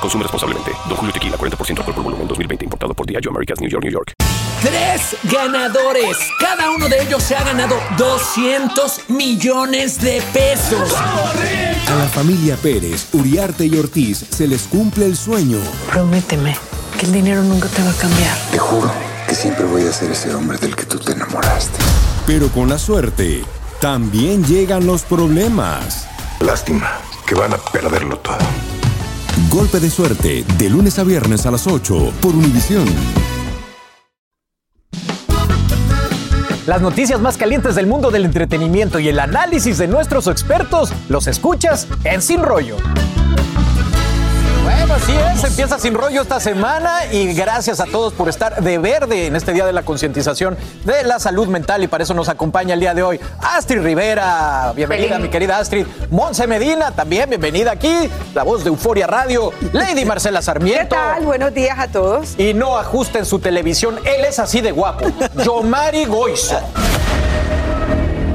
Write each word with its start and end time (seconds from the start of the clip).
Consume 0.00 0.22
responsablemente. 0.22 0.72
Don 0.88 0.96
Julio 0.96 1.12
Tequila, 1.12 1.36
40% 1.36 1.78
alcohol 1.78 1.94
por 1.94 2.04
volumen, 2.04 2.26
2020. 2.26 2.64
Importado 2.64 2.94
por 2.94 3.06
Diageo 3.06 3.30
Americas, 3.30 3.60
New 3.60 3.68
York, 3.68 3.84
New 3.84 3.92
York. 3.92 4.14
Tres 4.62 5.16
ganadores. 5.24 6.16
Cada 6.38 6.70
uno 6.70 6.88
de 6.88 7.02
ellos 7.02 7.22
se 7.22 7.34
ha 7.34 7.44
ganado 7.44 7.76
200 7.96 9.08
millones 9.08 10.00
de 10.00 10.22
pesos. 10.32 10.94
A 10.94 11.94
la 11.94 12.06
familia 12.06 12.56
Pérez, 12.56 13.08
Uriarte 13.12 13.66
y 13.66 13.76
Ortiz 13.78 14.26
se 14.30 14.46
les 14.46 14.62
cumple 14.64 15.06
el 15.06 15.16
sueño. 15.16 15.58
Prométeme 15.90 16.56
que 16.98 17.06
el 17.06 17.12
dinero 17.12 17.42
nunca 17.42 17.68
te 17.68 17.82
va 17.82 17.90
a 17.90 17.94
cambiar. 17.94 18.36
Te 18.50 18.58
juro 18.58 18.90
que 19.26 19.34
siempre 19.34 19.64
voy 19.64 19.86
a 19.86 19.92
ser 19.92 20.10
ese 20.10 20.34
hombre 20.34 20.58
del 20.58 20.76
que 20.76 20.84
tú 20.84 20.98
te 20.98 21.12
enamoraste. 21.12 21.78
Pero 22.26 22.48
con 22.48 22.68
la 22.68 22.78
suerte, 22.78 23.42
también 23.80 24.44
llegan 24.44 24.86
los 24.86 25.02
problemas. 25.02 26.06
Lástima 26.40 26.98
que 27.26 27.34
van 27.34 27.54
a 27.54 27.58
perderlo 27.58 28.18
todo. 28.18 28.38
Golpe 29.48 29.80
de 29.80 29.90
suerte, 29.90 30.44
de 30.58 30.70
lunes 30.70 30.98
a 30.98 31.04
viernes 31.04 31.46
a 31.46 31.50
las 31.50 31.66
8 31.66 32.12
por 32.20 32.34
Univisión. 32.34 32.84
Las 36.66 36.82
noticias 36.82 37.20
más 37.20 37.36
calientes 37.36 37.74
del 37.74 37.86
mundo 37.86 38.10
del 38.10 38.26
entretenimiento 38.26 39.00
y 39.00 39.08
el 39.08 39.18
análisis 39.18 39.78
de 39.78 39.88
nuestros 39.88 40.26
expertos 40.28 40.92
los 41.08 41.26
escuchas 41.26 41.88
en 42.04 42.22
Sin 42.22 42.42
Rollo. 42.42 42.76
Bueno, 44.80 44.94
así 44.94 45.12
es, 45.12 45.44
empieza 45.44 45.78
sin 45.78 45.92
rollo 45.92 46.22
esta 46.22 46.40
semana 46.40 47.04
y 47.12 47.34
gracias 47.34 47.80
a 47.80 47.84
todos 47.84 48.14
por 48.14 48.30
estar 48.30 48.62
de 48.62 48.78
verde 48.78 49.26
en 49.26 49.36
este 49.36 49.52
día 49.52 49.66
de 49.66 49.74
la 49.74 49.82
concientización 49.82 50.56
de 50.86 51.02
la 51.02 51.18
salud 51.18 51.48
mental 51.48 51.84
y 51.84 51.86
para 51.86 52.02
eso 52.02 52.14
nos 52.14 52.30
acompaña 52.30 52.72
el 52.72 52.80
día 52.80 52.94
de 52.94 53.02
hoy 53.02 53.20
Astrid 53.42 53.82
Rivera. 53.82 54.72
Bienvenida, 54.74 55.18
mi 55.18 55.28
querida 55.28 55.58
Astrid. 55.58 55.86
Monse 56.08 56.46
Medina, 56.46 56.92
también 56.92 57.28
bienvenida 57.28 57.72
aquí, 57.72 58.10
la 58.32 58.42
voz 58.42 58.64
de 58.64 58.70
Euforia 58.70 59.06
Radio. 59.06 59.52
Lady 59.74 60.06
Marcela 60.06 60.40
Sarmiento. 60.40 60.80
¿Qué 60.80 60.86
tal? 60.86 61.26
Buenos 61.26 61.52
días 61.52 61.78
a 61.78 61.88
todos. 61.88 62.34
Y 62.38 62.54
no 62.54 62.78
ajusten 62.78 63.26
su 63.26 63.38
televisión, 63.38 63.98
él 64.06 64.24
es 64.24 64.38
así 64.38 64.62
de 64.62 64.72
guapo. 64.72 65.04
Yomari 65.44 66.06
Goizo. 66.06 66.58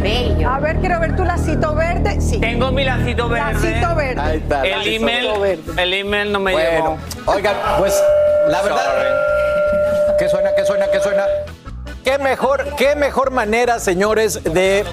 Bello. 0.06 0.50
A 0.52 0.60
ver, 0.60 0.76
quiero 0.78 1.00
ver 1.00 1.16
tu 1.16 1.26
lacito 1.26 1.74
verde. 1.74 2.22
Sí. 2.22 2.40
Tengo 2.40 2.72
mi 2.72 2.84
lacito 2.84 3.28
verde. 3.28 3.54
Lacito 3.54 3.96
verde. 3.96 4.22
Ahí 4.22 4.38
está, 4.38 4.64
El 4.64 4.72
lacito 4.78 4.96
email, 4.98 5.40
verde. 5.40 5.82
el 5.84 5.94
email 5.94 6.32
no 6.32 6.40
me 6.40 6.52
Bueno, 6.52 6.70
llegó. 6.70 7.32
oigan, 7.32 7.56
pues 7.80 8.04
la 8.48 8.62
verdad. 8.62 8.84
¿Qué 10.20 10.30
suena? 10.30 10.50
¿Qué 10.56 10.64
suena? 10.64 10.86
¿Qué 10.92 11.00
suena? 11.00 11.24
¿Qué 12.04 12.20
mejor, 12.20 12.76
qué 12.78 12.96
mejor 12.96 13.32
manera, 13.32 13.80
señores, 13.80 14.44
de. 14.44 14.86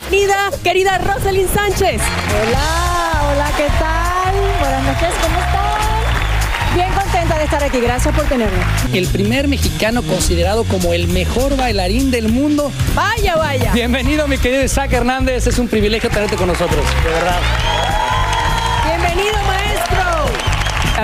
Querida, 0.09 0.49
querida 0.63 0.97
Rosalind 0.99 1.53
Sánchez. 1.53 2.01
Hola, 2.01 3.33
hola, 3.33 3.51
¿qué 3.57 3.67
tal? 3.77 4.35
Buenas 4.59 4.83
noches, 4.83 5.13
¿cómo 5.21 5.39
están? 5.39 5.67
Bien 6.75 6.93
contenta 6.93 7.37
de 7.37 7.43
estar 7.43 7.63
aquí, 7.63 7.79
gracias 7.79 8.15
por 8.15 8.25
tenerme. 8.25 8.57
El 8.93 9.07
primer 9.07 9.47
mexicano 9.47 10.01
considerado 10.03 10.63
como 10.63 10.93
el 10.93 11.07
mejor 11.07 11.57
bailarín 11.57 12.11
del 12.11 12.29
mundo. 12.29 12.71
Vaya, 12.93 13.35
vaya. 13.35 13.71
Bienvenido, 13.73 14.27
mi 14.27 14.37
querido 14.37 14.63
Isaac 14.63 14.93
Hernández. 14.93 15.47
Es 15.47 15.59
un 15.59 15.67
privilegio 15.67 16.09
tenerte 16.09 16.35
con 16.35 16.47
nosotros, 16.47 16.85
de 17.03 17.09
verdad. 17.09 17.39
Bienvenido, 18.85 19.33
maestro. 19.45 19.66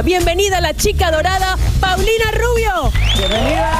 Bienvenida 0.01 0.59
la 0.59 0.73
chica 0.73 1.11
dorada, 1.11 1.55
Paulina 1.79 2.31
Rubio. 2.31 2.91
Bienvenida. 3.15 3.71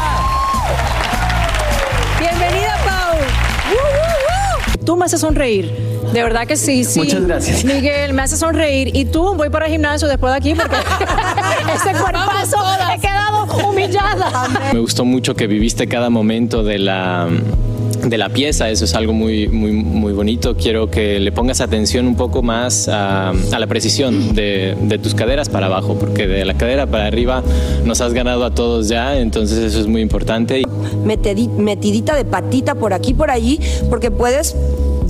Bienvenida, 2.19 2.78
Pau. 2.85 3.18
¡Uh, 3.18 3.74
uh, 3.74 4.79
uh! 4.79 4.85
Tú 4.85 4.96
me 4.96 5.06
haces 5.06 5.19
sonreír. 5.19 5.72
De 6.13 6.22
verdad 6.22 6.46
que 6.46 6.56
sí, 6.56 6.84
sí. 6.84 7.00
Muchas 7.00 7.25
gracias. 7.25 7.66
Miguel, 7.66 8.13
me 8.13 8.22
hace 8.22 8.38
sonreír. 8.38 8.96
Y 8.96 9.06
tú, 9.06 9.34
voy 9.34 9.50
para 9.50 9.66
el 9.66 9.72
gimnasio 9.72 10.07
después 10.07 10.31
de 10.34 10.38
aquí 10.38 10.53
porque 10.53 10.75
ese 11.75 12.00
cuerpazo 12.00 12.57
he 12.94 13.00
quedado 13.00 13.46
humillada. 13.68 14.47
Me 14.72 14.79
gustó 14.79 15.06
mucho 15.06 15.35
que 15.35 15.47
viviste 15.47 15.88
cada 15.88 16.12
momento 16.12 16.63
de 16.63 16.78
la, 16.78 17.28
de 18.03 18.18
la 18.18 18.30
pieza, 18.30 18.69
eso 18.69 18.86
es 18.86 18.96
algo 18.96 19.14
muy, 19.14 19.47
muy, 19.47 19.72
muy 19.72 20.14
bonito. 20.14 20.56
Quiero 20.56 20.90
que 20.90 21.19
le 21.19 21.31
pongas 21.31 21.62
atención 21.62 22.08
un 22.08 22.16
poco 22.16 22.41
más 22.41 22.88
a, 22.90 23.34
la 23.58 23.68
precisión 23.68 24.36
de, 24.36 24.75
de 24.81 24.97
tus 25.00 25.16
caderas 25.16 25.50
para 25.50 25.68
abajo, 25.68 25.97
porque 26.00 26.28
de 26.28 26.46
la 26.46 26.56
cadera 26.56 26.86
para 26.86 27.08
arriba 27.08 27.44
nos 27.86 28.02
has 28.02 28.14
ganado 28.14 28.46
a 28.46 28.52
todos 28.52 28.90
ya, 28.90 29.19
entonces 29.19 29.59
eso 29.59 29.80
es 29.80 29.88
muy 29.88 30.02
importante. 30.02 30.64
metidita 31.58 32.16
de 32.16 32.25
patita 32.25 32.75
por 32.75 32.94
aquí, 32.94 33.14
por 33.14 33.31
allí, 33.31 33.59
porque 33.90 34.12
puedes 34.12 34.56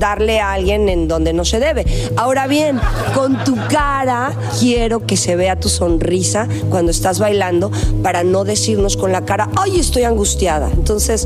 darle 0.03 0.41
a 0.41 0.51
alguien 0.51 0.89
en 0.89 1.07
donde 1.07 1.31
no 1.31 1.45
se 1.45 1.61
debe. 1.61 1.85
Ahora 2.17 2.45
bien, 2.45 2.77
con 3.15 3.41
tu 3.45 3.55
cara 3.69 4.33
quiero 4.59 5.07
que 5.07 5.15
se 5.15 5.37
vea 5.37 5.57
tu 5.57 5.69
sonrisa 5.69 6.49
cuando 6.69 6.91
estás 6.91 7.19
bailando 7.19 7.71
para 8.03 8.25
no 8.25 8.43
decirnos 8.43 8.97
con 8.97 9.13
la 9.13 9.23
cara, 9.23 9.47
ay, 9.55 9.79
estoy 9.79 10.03
angustiada. 10.03 10.69
Entonces, 10.73 11.25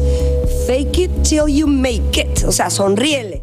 fake 0.67 0.97
it 0.99 1.11
till 1.23 1.47
you 1.47 1.65
make 1.65 2.21
it. 2.21 2.43
O 2.45 2.51
sea, 2.51 2.69
sonríele. 2.69 3.41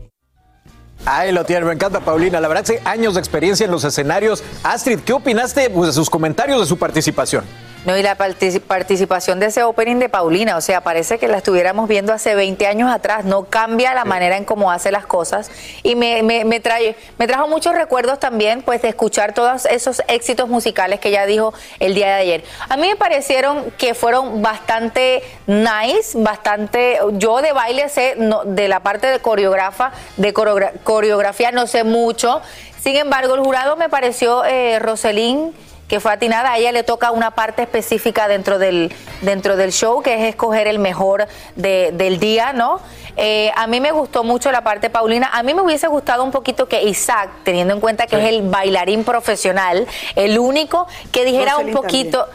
Ahí 1.05 1.33
lo 1.33 1.45
tiene, 1.45 1.67
me 1.67 1.73
encanta 1.73 1.99
Paulina. 1.99 2.41
La 2.41 2.47
verdad, 2.47 2.65
sí, 2.65 2.75
años 2.85 3.15
de 3.15 3.21
experiencia 3.21 3.65
en 3.65 3.73
los 3.73 3.83
escenarios. 3.83 4.45
Astrid, 4.63 5.01
¿qué 5.01 5.13
opinaste 5.15 5.69
pues, 5.69 5.89
de 5.89 5.93
sus 5.95 6.09
comentarios, 6.09 6.61
de 6.61 6.67
su 6.67 6.79
participación? 6.79 7.45
No, 7.85 7.95
y 7.99 8.03
la 8.03 8.17
partic- 8.17 8.61
participación 8.63 9.41
de 9.41 9.47
ese 9.47 9.63
opening 9.63 9.97
de 9.97 10.09
Paulina, 10.09 10.57
o 10.57 10.63
sea, 10.63 10.81
parece 10.81 11.19
que 11.19 11.29
la 11.29 11.37
estuviéramos 11.37 11.87
viendo 11.87 12.15
hace 12.15 12.35
20 12.35 12.67
años 12.67 12.91
atrás, 12.91 13.27
no 13.27 13.45
cambia 13.45 13.93
la 13.93 14.07
manera 14.07 14.39
en 14.39 14.47
cómo 14.47 14.71
hace 14.73 14.91
las 14.91 15.05
cosas. 15.05 15.51
Y 15.83 15.95
me, 15.95 16.23
me, 16.23 16.47
me 16.47 16.61
trae, 16.61 16.97
me 17.19 17.27
trajo 17.27 17.47
muchos 17.47 17.75
recuerdos 17.75 18.19
también, 18.19 18.63
pues, 18.63 18.81
de 18.81 18.89
escuchar 18.89 19.35
todos 19.35 19.67
esos 19.67 20.03
éxitos 20.09 20.49
musicales 20.49 20.99
que 20.99 21.11
ella 21.11 21.27
dijo 21.27 21.53
el 21.79 21.95
día 21.95 22.07
de 22.07 22.13
ayer. 22.15 22.45
A 22.71 22.79
mí 22.79 22.89
me 22.89 22.97
parecieron 22.97 23.71
que 23.77 23.93
fueron 23.93 24.41
bastante 24.41 25.23
nice, 25.47 26.17
bastante, 26.17 26.99
yo 27.13 27.43
de 27.43 27.53
baile 27.53 27.91
sé, 27.91 28.15
no, 28.17 28.45
de 28.45 28.67
la 28.67 28.81
parte 28.81 29.09
de 29.09 29.19
coreógrafa, 29.19 29.93
de 30.17 30.33
coreogra- 30.33 30.73
coreografía 30.85 31.53
no 31.53 31.67
sé 31.67 31.85
mucho, 31.85 32.41
sin 32.83 32.97
embargo, 32.97 33.35
el 33.35 33.41
jurado 33.41 33.77
me 33.77 33.89
pareció, 33.89 34.45
eh, 34.45 34.79
Roselín, 34.79 35.55
que 35.89 36.01
fue 36.01 36.13
atinada, 36.13 36.53
a 36.53 36.59
ella 36.59 36.73
le 36.73 36.83
toca 36.83 37.11
una 37.11 37.33
parte 37.33 37.63
específica 37.63 38.27
dentro 38.27 38.59
del, 38.59 38.93
dentro 39.21 39.57
del 39.57 39.71
show, 39.73 40.03
que 40.03 40.15
es 40.15 40.23
escoger 40.31 40.67
el 40.67 40.79
mejor 40.79 41.27
de- 41.57 41.91
del 41.93 42.19
día, 42.19 42.53
¿no? 42.53 42.81
Eh, 43.17 43.53
a 43.55 43.67
mí 43.69 43.81
me 43.81 43.93
gustó 43.93 44.25
mucho 44.25 44.51
la 44.51 44.63
parte 44.65 44.91
Paulina. 44.91 45.31
A 45.33 45.43
mí 45.45 45.55
me 45.55 45.61
hubiese 45.63 45.87
gustado 45.87 46.25
un 46.25 46.33
poquito 46.33 46.67
que 46.69 46.83
Isaac, 46.83 47.31
teniendo 47.45 47.73
en 47.75 47.81
cuenta 47.81 48.07
que 48.09 48.17
es 48.17 48.29
el 48.29 48.43
bailarín 48.49 49.05
profesional, 49.05 49.87
el 50.17 50.39
único 50.39 50.89
que 51.13 51.25
dijera 51.25 51.53
un 51.59 51.67
poquito. 51.83 52.27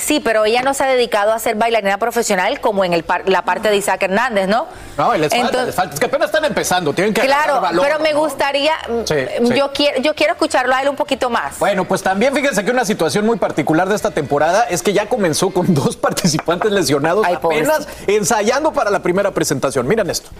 Sí, 0.00 0.20
pero 0.20 0.44
ella 0.44 0.62
no 0.62 0.74
se 0.74 0.84
ha 0.84 0.86
dedicado 0.86 1.32
a 1.32 1.38
ser 1.38 1.54
bailarina 1.56 1.98
profesional 1.98 2.60
como 2.60 2.84
en 2.84 2.92
el 2.92 3.04
par- 3.04 3.28
la 3.28 3.42
parte 3.44 3.68
de 3.70 3.76
Isaac 3.76 4.02
Hernández, 4.02 4.48
¿no? 4.48 4.66
No, 4.98 5.14
les 5.14 5.30
falta, 5.30 5.36
Entonces- 5.46 5.66
les 5.66 5.74
falta. 5.74 5.94
Es 5.94 6.00
que 6.00 6.06
apenas 6.06 6.26
están 6.26 6.44
empezando, 6.44 6.92
tienen 6.92 7.14
que 7.14 7.20
Claro, 7.22 7.60
valor, 7.60 7.84
pero 7.86 7.98
me 8.00 8.12
¿no? 8.12 8.20
gustaría, 8.20 8.72
Sí, 9.04 9.14
mm, 9.14 9.46
sí. 9.46 9.54
Yo, 9.54 9.72
quiero, 9.72 10.00
yo 10.00 10.14
quiero 10.14 10.32
escucharlo 10.34 10.74
a 10.74 10.82
él 10.82 10.88
un 10.88 10.96
poquito 10.96 11.30
más. 11.30 11.58
Bueno, 11.58 11.84
pues 11.84 12.02
también 12.02 12.34
fíjense 12.34 12.64
que 12.64 12.70
una 12.70 12.84
situación 12.84 13.24
muy 13.26 13.36
particular 13.38 13.88
de 13.88 13.94
esta 13.96 14.10
temporada 14.10 14.64
es 14.70 14.82
que 14.82 14.92
ya 14.92 15.06
comenzó 15.08 15.50
con 15.50 15.72
dos 15.74 15.96
participantes 15.96 16.70
lesionados 16.72 17.26
apenas 17.26 17.86
ensayando 18.06 18.72
para 18.72 18.90
la 18.90 19.00
primera 19.00 19.30
presentación. 19.30 19.86
Miren 19.86 20.10
esto. 20.10 20.30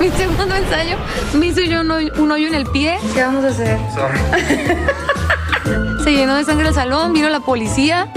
Mi 0.00 0.10
segundo 0.10 0.54
ensayo 0.54 0.96
me 1.34 1.46
hizo 1.46 1.60
yo 1.62 1.80
un 1.80 1.90
hoyo, 1.90 2.12
un 2.18 2.30
hoyo 2.30 2.46
en 2.46 2.54
el 2.54 2.66
pie. 2.66 2.98
¿Qué 3.14 3.22
vamos 3.22 3.44
a 3.44 3.48
hacer? 3.48 3.76
Se 6.04 6.12
llenó 6.12 6.36
de 6.36 6.44
sangre 6.44 6.68
el 6.68 6.74
salón, 6.74 7.12
vino 7.12 7.28
la 7.28 7.40
policía. 7.40 8.12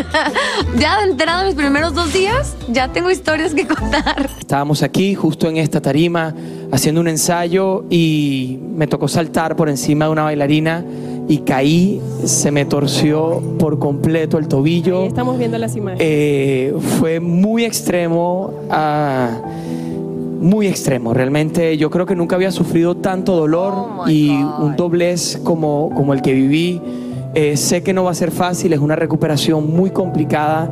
ya 0.78 0.98
de 0.98 1.10
entrada 1.10 1.44
mis 1.44 1.54
primeros 1.54 1.94
dos 1.94 2.12
días, 2.12 2.56
ya 2.68 2.88
tengo 2.88 3.10
historias 3.10 3.54
que 3.54 3.66
contar. 3.66 4.30
Estábamos 4.38 4.82
aquí, 4.82 5.14
justo 5.14 5.48
en 5.48 5.56
esta 5.56 5.80
tarima, 5.80 6.34
haciendo 6.72 7.00
un 7.00 7.08
ensayo 7.08 7.84
y 7.90 8.58
me 8.74 8.86
tocó 8.86 9.08
saltar 9.08 9.56
por 9.56 9.68
encima 9.68 10.06
de 10.06 10.10
una 10.12 10.22
bailarina 10.24 10.84
y 11.30 11.38
caí, 11.38 12.00
se 12.24 12.50
me 12.50 12.64
torció 12.64 13.40
por 13.58 13.78
completo 13.78 14.36
el 14.38 14.48
tobillo. 14.48 15.04
Estamos 15.04 15.38
viendo 15.38 15.58
las 15.58 15.76
imágenes. 15.76 16.04
Eh, 16.04 16.74
fue 16.98 17.20
muy 17.20 17.64
extremo, 17.64 18.52
ah, 18.68 19.30
muy 20.40 20.66
extremo. 20.66 21.14
Realmente 21.14 21.76
yo 21.76 21.90
creo 21.90 22.06
que 22.06 22.16
nunca 22.16 22.36
había 22.36 22.50
sufrido 22.50 22.96
tanto 22.96 23.36
dolor 23.36 24.08
y 24.08 24.30
un 24.30 24.74
doblez 24.76 25.38
como, 25.44 25.90
como 25.94 26.12
el 26.14 26.22
que 26.22 26.32
viví. 26.32 26.80
Eh, 27.34 27.56
sé 27.56 27.82
que 27.82 27.92
no 27.92 28.04
va 28.04 28.10
a 28.10 28.14
ser 28.14 28.32
fácil, 28.32 28.72
es 28.72 28.80
una 28.80 28.96
recuperación 28.96 29.70
muy 29.70 29.90
complicada. 29.90 30.68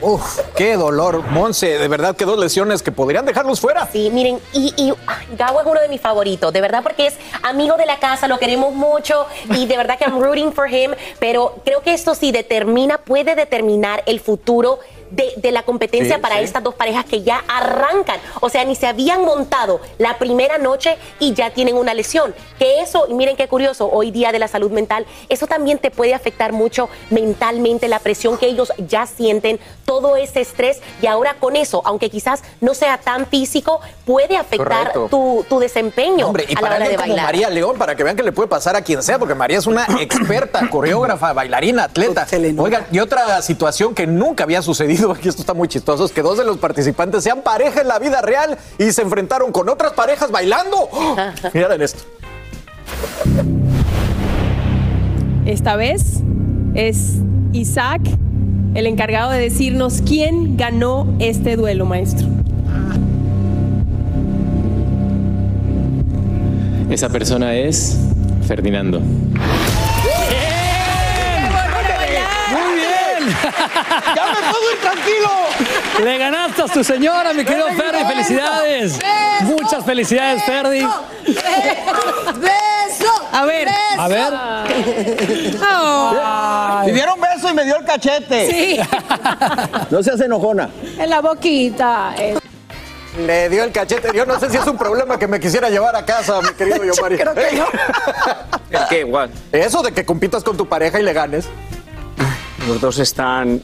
Uf, 0.00 0.40
qué 0.56 0.74
dolor, 0.76 1.22
Monse. 1.30 1.78
De 1.78 1.86
verdad 1.86 2.16
que 2.16 2.24
dos 2.24 2.36
lesiones 2.36 2.82
que 2.82 2.90
podrían 2.90 3.24
dejarlos 3.24 3.60
fuera. 3.60 3.88
Sí, 3.92 4.10
miren, 4.12 4.40
y, 4.52 4.74
y 4.76 4.92
Gabo 5.38 5.60
es 5.60 5.66
uno 5.66 5.80
de 5.80 5.88
mis 5.88 6.00
favoritos, 6.00 6.52
de 6.52 6.60
verdad, 6.60 6.82
porque 6.82 7.06
es 7.06 7.14
amigo 7.44 7.76
de 7.76 7.86
la 7.86 8.00
casa, 8.00 8.26
lo 8.26 8.38
queremos 8.40 8.74
mucho 8.74 9.26
y 9.50 9.66
de 9.66 9.76
verdad 9.76 9.98
que 9.98 10.04
I'm 10.04 10.20
rooting 10.20 10.52
for 10.52 10.68
him, 10.68 10.90
pero 11.20 11.54
creo 11.64 11.82
que 11.82 11.94
esto 11.94 12.16
sí 12.16 12.32
determina, 12.32 12.98
puede 12.98 13.36
determinar 13.36 14.02
el 14.06 14.18
futuro 14.18 14.80
de, 15.12 15.32
de 15.36 15.52
la 15.52 15.62
competencia 15.62 16.16
Sí, 16.16 16.20
para 16.20 16.38
sí. 16.38 16.44
estas 16.44 16.62
dos 16.62 16.74
parejas 16.74 17.04
que 17.04 17.22
ya 17.22 17.42
arrancan. 17.48 18.18
O 18.40 18.48
sea, 18.48 18.64
ni 18.64 18.74
se 18.74 18.86
habían 18.86 19.24
montado 19.24 19.80
la 19.98 20.18
primera 20.18 20.58
noche 20.58 20.96
y 21.20 21.34
ya 21.34 21.50
tienen 21.50 21.76
una 21.76 21.94
lesión. 21.94 22.34
Que 22.58 22.80
eso, 22.80 23.06
y 23.08 23.14
miren 23.14 23.36
qué 23.36 23.48
curioso, 23.48 23.88
hoy 23.90 24.10
día 24.10 24.32
de 24.32 24.38
la 24.38 24.48
salud 24.48 24.70
mental, 24.70 25.06
eso 25.28 25.46
también 25.46 25.78
te 25.78 25.90
puede 25.90 26.14
afectar 26.14 26.52
mucho 26.52 26.88
mentalmente, 27.10 27.88
la 27.88 27.98
presión 27.98 28.38
que 28.38 28.46
ellos 28.46 28.72
ya 28.88 29.06
sienten, 29.06 29.60
todo 29.84 30.16
ese 30.16 30.40
estrés. 30.40 30.80
Y 31.00 31.06
ahora 31.06 31.34
con 31.38 31.56
eso, 31.56 31.82
aunque 31.84 32.10
quizás 32.10 32.42
no 32.60 32.74
sea 32.74 32.98
tan 32.98 33.26
físico, 33.26 33.80
puede 34.04 34.36
afectar 34.36 34.92
tu, 35.10 35.44
tu 35.48 35.58
desempeño 35.58 36.26
Hombre, 36.26 36.46
y 36.48 36.52
a 36.52 36.54
la 36.54 36.60
para 36.60 36.76
hora 36.76 36.88
de 36.88 36.94
como 36.96 37.08
bailar. 37.08 37.26
María 37.26 37.50
León, 37.50 37.76
para 37.78 37.94
que 37.94 38.04
vean 38.04 38.16
que 38.16 38.22
le 38.22 38.32
puede 38.32 38.48
pasar 38.48 38.76
a 38.76 38.82
quien 38.82 39.02
sea, 39.02 39.18
porque 39.18 39.34
María 39.34 39.58
es 39.58 39.66
una 39.66 39.86
experta, 40.00 40.68
coreógrafa, 40.70 41.32
bailarina, 41.32 41.84
atleta. 41.84 42.26
Oigan, 42.58 42.86
y 42.90 42.98
otra 42.98 43.42
situación 43.42 43.94
que 43.94 44.06
nunca 44.06 44.44
había 44.44 44.62
sucedido, 44.62 45.01
aquí 45.10 45.28
esto 45.28 45.42
está 45.42 45.54
muy 45.54 45.68
chistoso, 45.68 46.04
es 46.04 46.12
que 46.12 46.22
dos 46.22 46.38
de 46.38 46.44
los 46.44 46.58
participantes 46.58 47.24
sean 47.24 47.42
pareja 47.42 47.80
en 47.80 47.88
la 47.88 47.98
vida 47.98 48.20
real 48.22 48.56
y 48.78 48.92
se 48.92 49.02
enfrentaron 49.02 49.50
con 49.50 49.68
otras 49.68 49.92
parejas 49.92 50.30
bailando. 50.30 50.88
¡Oh! 50.92 51.16
Miren 51.52 51.82
esto. 51.82 52.04
Esta 55.44 55.74
vez 55.74 56.20
es 56.74 57.16
Isaac 57.52 58.00
el 58.74 58.86
encargado 58.86 59.30
de 59.30 59.38
decirnos 59.38 60.02
quién 60.06 60.56
ganó 60.56 61.06
este 61.18 61.56
duelo, 61.56 61.84
maestro. 61.84 62.26
Esa 66.88 67.08
persona 67.08 67.54
es 67.54 67.98
Ferdinando. 68.46 69.00
¡Ya 74.16 74.26
me 74.26 74.50
puedo 74.50 74.72
ir 74.72 74.80
tranquilo! 74.80 75.30
Le 76.04 76.18
ganaste 76.18 76.62
a 76.62 76.66
tu 76.66 76.84
señora, 76.84 77.32
mi 77.32 77.44
querido 77.44 77.66
Ferdi. 77.68 78.04
Felicidades. 78.04 78.98
Muchas 79.42 79.84
felicidades, 79.84 80.42
Ferdi. 80.44 80.80
¡Beso! 82.36 83.12
A 83.32 83.44
ver. 83.44 83.68
A 83.98 84.08
ver. 84.08 84.32
Ay. 85.64 86.86
Me 86.86 86.92
dieron 86.92 87.20
beso 87.20 87.50
y 87.50 87.54
me 87.54 87.64
dio 87.64 87.76
el 87.78 87.84
cachete. 87.84 88.50
Sí. 88.50 88.80
No 89.90 90.02
seas 90.02 90.20
enojona. 90.20 90.68
En 90.98 91.10
la 91.10 91.20
boquita. 91.20 92.14
eh. 92.18 92.38
Le 93.18 93.48
dio 93.50 93.64
el 93.64 93.72
cachete. 93.72 94.08
Yo 94.14 94.24
no 94.24 94.38
sé 94.40 94.48
si 94.50 94.56
es 94.56 94.66
un 94.66 94.78
problema 94.78 95.18
que 95.18 95.26
me 95.26 95.38
quisiera 95.38 95.68
llevar 95.68 95.94
a 95.96 96.04
casa, 96.04 96.40
mi 96.40 96.48
querido 96.54 96.82
yo, 96.84 96.92
María. 97.00 97.18
Creo 97.18 97.34
que 97.34 97.56
no. 97.56 97.66
¿El 98.80 98.86
qué? 98.88 99.00
Igual. 99.00 99.30
Eso 99.52 99.82
de 99.82 99.92
que 99.92 100.04
compitas 100.04 100.42
con 100.42 100.56
tu 100.56 100.66
pareja 100.66 100.98
y 100.98 101.02
le 101.02 101.12
ganes. 101.12 101.46
Los 102.68 102.80
dos 102.80 102.98
están. 102.98 103.62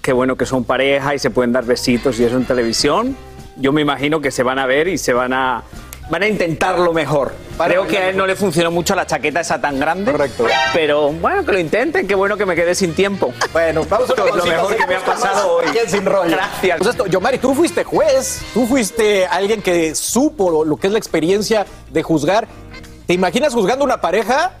Qué 0.00 0.12
bueno 0.12 0.36
que 0.36 0.46
son 0.46 0.64
pareja 0.64 1.14
y 1.14 1.18
se 1.18 1.30
pueden 1.30 1.52
dar 1.52 1.64
besitos 1.64 2.18
y 2.20 2.24
eso 2.24 2.36
en 2.36 2.44
televisión. 2.44 3.16
Yo 3.56 3.72
me 3.72 3.80
imagino 3.80 4.20
que 4.20 4.30
se 4.30 4.42
van 4.42 4.58
a 4.58 4.66
ver 4.66 4.88
y 4.88 4.98
se 4.98 5.12
van 5.12 5.32
a. 5.32 5.62
Van 6.10 6.22
a 6.22 6.28
intentar 6.28 6.78
lo 6.78 6.94
mejor. 6.94 7.34
Creo 7.62 7.86
que 7.86 7.98
a 7.98 8.08
él 8.08 8.16
no 8.16 8.26
le 8.26 8.34
funcionó 8.34 8.70
mucho 8.70 8.94
la 8.94 9.06
chaqueta 9.06 9.40
esa 9.40 9.60
tan 9.60 9.78
grande. 9.78 10.10
Correcto. 10.10 10.46
Pero 10.72 11.12
bueno, 11.12 11.44
que 11.44 11.52
lo 11.52 11.58
intenten. 11.58 12.06
Qué 12.06 12.14
bueno 12.14 12.38
que 12.38 12.46
me 12.46 12.54
quedé 12.54 12.74
sin 12.74 12.94
tiempo. 12.94 13.34
Bueno, 13.52 13.84
vamos 13.90 14.08
a 14.08 14.12
es 14.14 14.34
lo 14.36 14.46
mejor 14.46 14.74
que 14.74 14.86
me 14.86 14.94
ha 14.94 15.04
pasado 15.04 15.56
hoy. 15.56 15.66
Sin 15.86 16.06
Rollo. 16.06 16.30
Gracias. 16.30 16.78
Pues 16.78 16.90
esto, 16.90 17.06
Yomari, 17.06 17.36
tú 17.36 17.54
fuiste 17.54 17.84
juez, 17.84 18.40
tú 18.54 18.66
fuiste 18.66 19.26
alguien 19.26 19.60
que 19.60 19.94
supo 19.94 20.50
lo, 20.50 20.64
lo 20.64 20.76
que 20.78 20.86
es 20.86 20.92
la 20.94 20.98
experiencia 20.98 21.66
de 21.90 22.02
juzgar. 22.02 22.48
¿Te 23.06 23.12
imaginas 23.12 23.52
juzgando 23.52 23.84
una 23.84 24.00
pareja? 24.00 24.52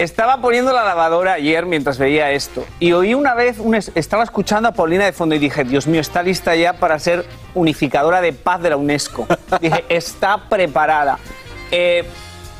Estaba 0.00 0.38
poniendo 0.40 0.72
la 0.72 0.82
lavadora 0.82 1.34
ayer 1.34 1.66
mientras 1.66 1.98
veía 1.98 2.30
esto 2.30 2.64
y 2.78 2.92
oí 2.92 3.12
una 3.12 3.34
vez, 3.34 3.58
un 3.58 3.74
es- 3.74 3.92
estaba 3.94 4.22
escuchando 4.24 4.70
a 4.70 4.72
Paulina 4.72 5.04
de 5.04 5.12
fondo 5.12 5.34
y 5.34 5.38
dije, 5.38 5.62
Dios 5.62 5.86
mío, 5.86 6.00
está 6.00 6.22
lista 6.22 6.56
ya 6.56 6.72
para 6.72 6.98
ser 6.98 7.26
unificadora 7.54 8.22
de 8.22 8.32
paz 8.32 8.62
de 8.62 8.70
la 8.70 8.78
UNESCO. 8.78 9.26
dije, 9.60 9.84
está 9.90 10.48
preparada. 10.48 11.18
Eh, 11.70 12.04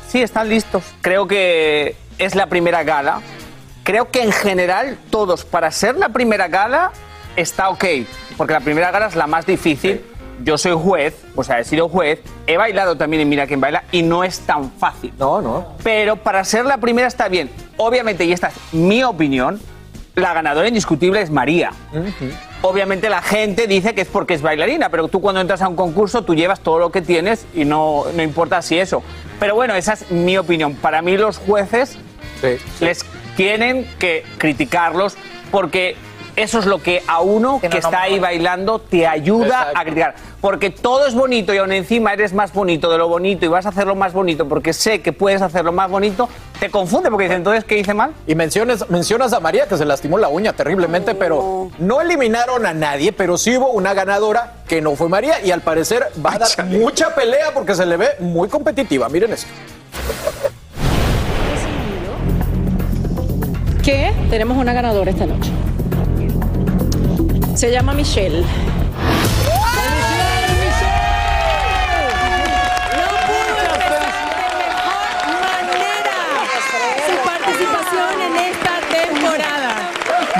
sí, 0.07 0.21
están 0.21 0.49
listos. 0.49 0.83
Creo 1.01 1.27
que 1.27 1.95
es 2.19 2.35
la 2.35 2.45
primera 2.45 2.83
gala. 2.83 3.21
Creo 3.83 4.11
que 4.11 4.21
en 4.21 4.31
general 4.31 4.99
todos, 5.09 5.43
para 5.43 5.71
ser 5.71 5.95
la 5.95 6.09
primera 6.09 6.47
gala, 6.47 6.91
está 7.35 7.69
ok, 7.69 7.83
porque 8.37 8.53
la 8.53 8.59
primera 8.59 8.91
gala 8.91 9.07
es 9.07 9.15
la 9.15 9.25
más 9.25 9.47
difícil. 9.47 10.05
Yo 10.43 10.57
soy 10.57 10.73
juez, 10.73 11.15
o 11.35 11.43
sea, 11.43 11.59
he 11.59 11.63
sido 11.63 11.89
juez, 11.89 12.19
he 12.47 12.57
bailado 12.57 12.95
también 12.95 13.21
en 13.21 13.29
Mira 13.29 13.47
quién 13.47 13.61
baila 13.61 13.83
y 13.91 14.03
no 14.03 14.23
es 14.23 14.39
tan 14.39 14.71
fácil. 14.71 15.13
No, 15.17 15.41
no. 15.41 15.67
Pero 15.83 16.15
para 16.15 16.43
ser 16.43 16.65
la 16.65 16.77
primera 16.77 17.07
está 17.07 17.27
bien. 17.27 17.49
Obviamente, 17.77 18.25
y 18.25 18.33
esta 18.33 18.47
es 18.47 18.73
mi 18.73 19.03
opinión, 19.03 19.59
la 20.15 20.33
ganadora 20.33 20.67
indiscutible 20.67 21.21
es 21.21 21.31
María. 21.31 21.71
Obviamente 22.61 23.09
la 23.09 23.21
gente 23.21 23.67
dice 23.67 23.95
que 23.95 24.01
es 24.01 24.07
porque 24.07 24.33
es 24.33 24.41
bailarina, 24.41 24.89
pero 24.89 25.07
tú 25.07 25.21
cuando 25.21 25.41
entras 25.41 25.61
a 25.61 25.67
un 25.67 25.75
concurso 25.75 26.23
tú 26.23 26.35
llevas 26.35 26.59
todo 26.59 26.79
lo 26.79 26.91
que 26.91 27.01
tienes 27.01 27.45
y 27.53 27.65
no, 27.65 28.03
no 28.13 28.21
importa 28.21 28.61
si 28.61 28.77
eso. 28.77 29.03
Pero 29.39 29.55
bueno, 29.55 29.73
esa 29.73 29.93
es 29.93 30.11
mi 30.11 30.37
opinión. 30.37 30.75
Para 30.75 31.01
mí 31.01 31.17
los 31.17 31.37
jueces 31.37 31.97
les 32.79 33.05
tienen 33.35 33.87
que 33.99 34.23
criticarlos 34.37 35.15
porque 35.49 35.95
eso 36.35 36.59
es 36.59 36.65
lo 36.65 36.81
que 36.81 37.03
a 37.07 37.21
uno 37.21 37.59
que, 37.59 37.69
no, 37.69 37.77
está 37.77 38.03
ahí 38.03 38.15
no. 38.15 38.21
bailando 38.21 38.79
te 38.79 39.07
ayuda 39.07 39.71
a 39.75 39.83
criticar. 39.83 40.15
Porque 40.41 40.71
todo 40.71 41.05
es 41.05 41.13
bonito 41.13 41.53
y 41.53 41.57
aún 41.57 41.71
encima 41.71 42.13
eres 42.13 42.33
más 42.33 42.51
bonito 42.51 42.91
de 42.91 42.97
lo 42.97 43.07
bonito 43.07 43.45
y 43.45 43.47
vas 43.47 43.67
a 43.67 43.69
hacerlo 43.69 43.95
más 43.95 44.11
bonito 44.11 44.47
porque 44.47 44.73
sé 44.73 45.01
que 45.01 45.13
puedes 45.13 45.41
hacerlo 45.41 45.71
más 45.71 45.89
bonito, 45.89 46.27
te 46.59 46.71
confunde 46.71 47.09
porque 47.11 47.25
dices, 47.25 47.37
entonces, 47.37 47.63
¿qué 47.63 47.77
hice 47.77 47.93
mal? 47.93 48.13
Y 48.25 48.33
menciones, 48.33 48.89
mencionas 48.89 49.33
a 49.33 49.39
María 49.39 49.67
que 49.67 49.77
se 49.77 49.85
lastimó 49.85 50.17
la 50.17 50.29
uña 50.29 50.53
terriblemente, 50.53 51.13
pero 51.13 51.69
no 51.77 52.01
eliminaron 52.01 52.65
a 52.65 52.73
nadie, 52.73 53.11
pero 53.13 53.37
sí 53.37 53.55
hubo 53.55 53.69
una 53.69 53.93
ganadora 53.93 54.55
que 54.67 54.81
no 54.81 54.95
fue 54.95 55.09
María 55.09 55.45
y 55.45 55.51
al 55.51 55.61
parecer 55.61 56.07
va 56.25 56.33
a 56.33 56.39
dar 56.39 56.65
mucha 56.65 57.13
pelea 57.13 57.53
porque 57.53 57.75
se 57.75 57.85
le 57.85 57.97
ve 57.97 58.07
muy 58.19 58.49
competitiva. 58.49 59.09
Miren 59.09 59.33
esto. 59.33 59.47
Que 63.83 64.11
tenemos 64.29 64.57
una 64.57 64.73
ganadora 64.73 65.11
esta 65.11 65.25
noche. 65.25 65.51
Se 67.55 67.71
llama 67.71 67.93
Michelle. 67.93 68.43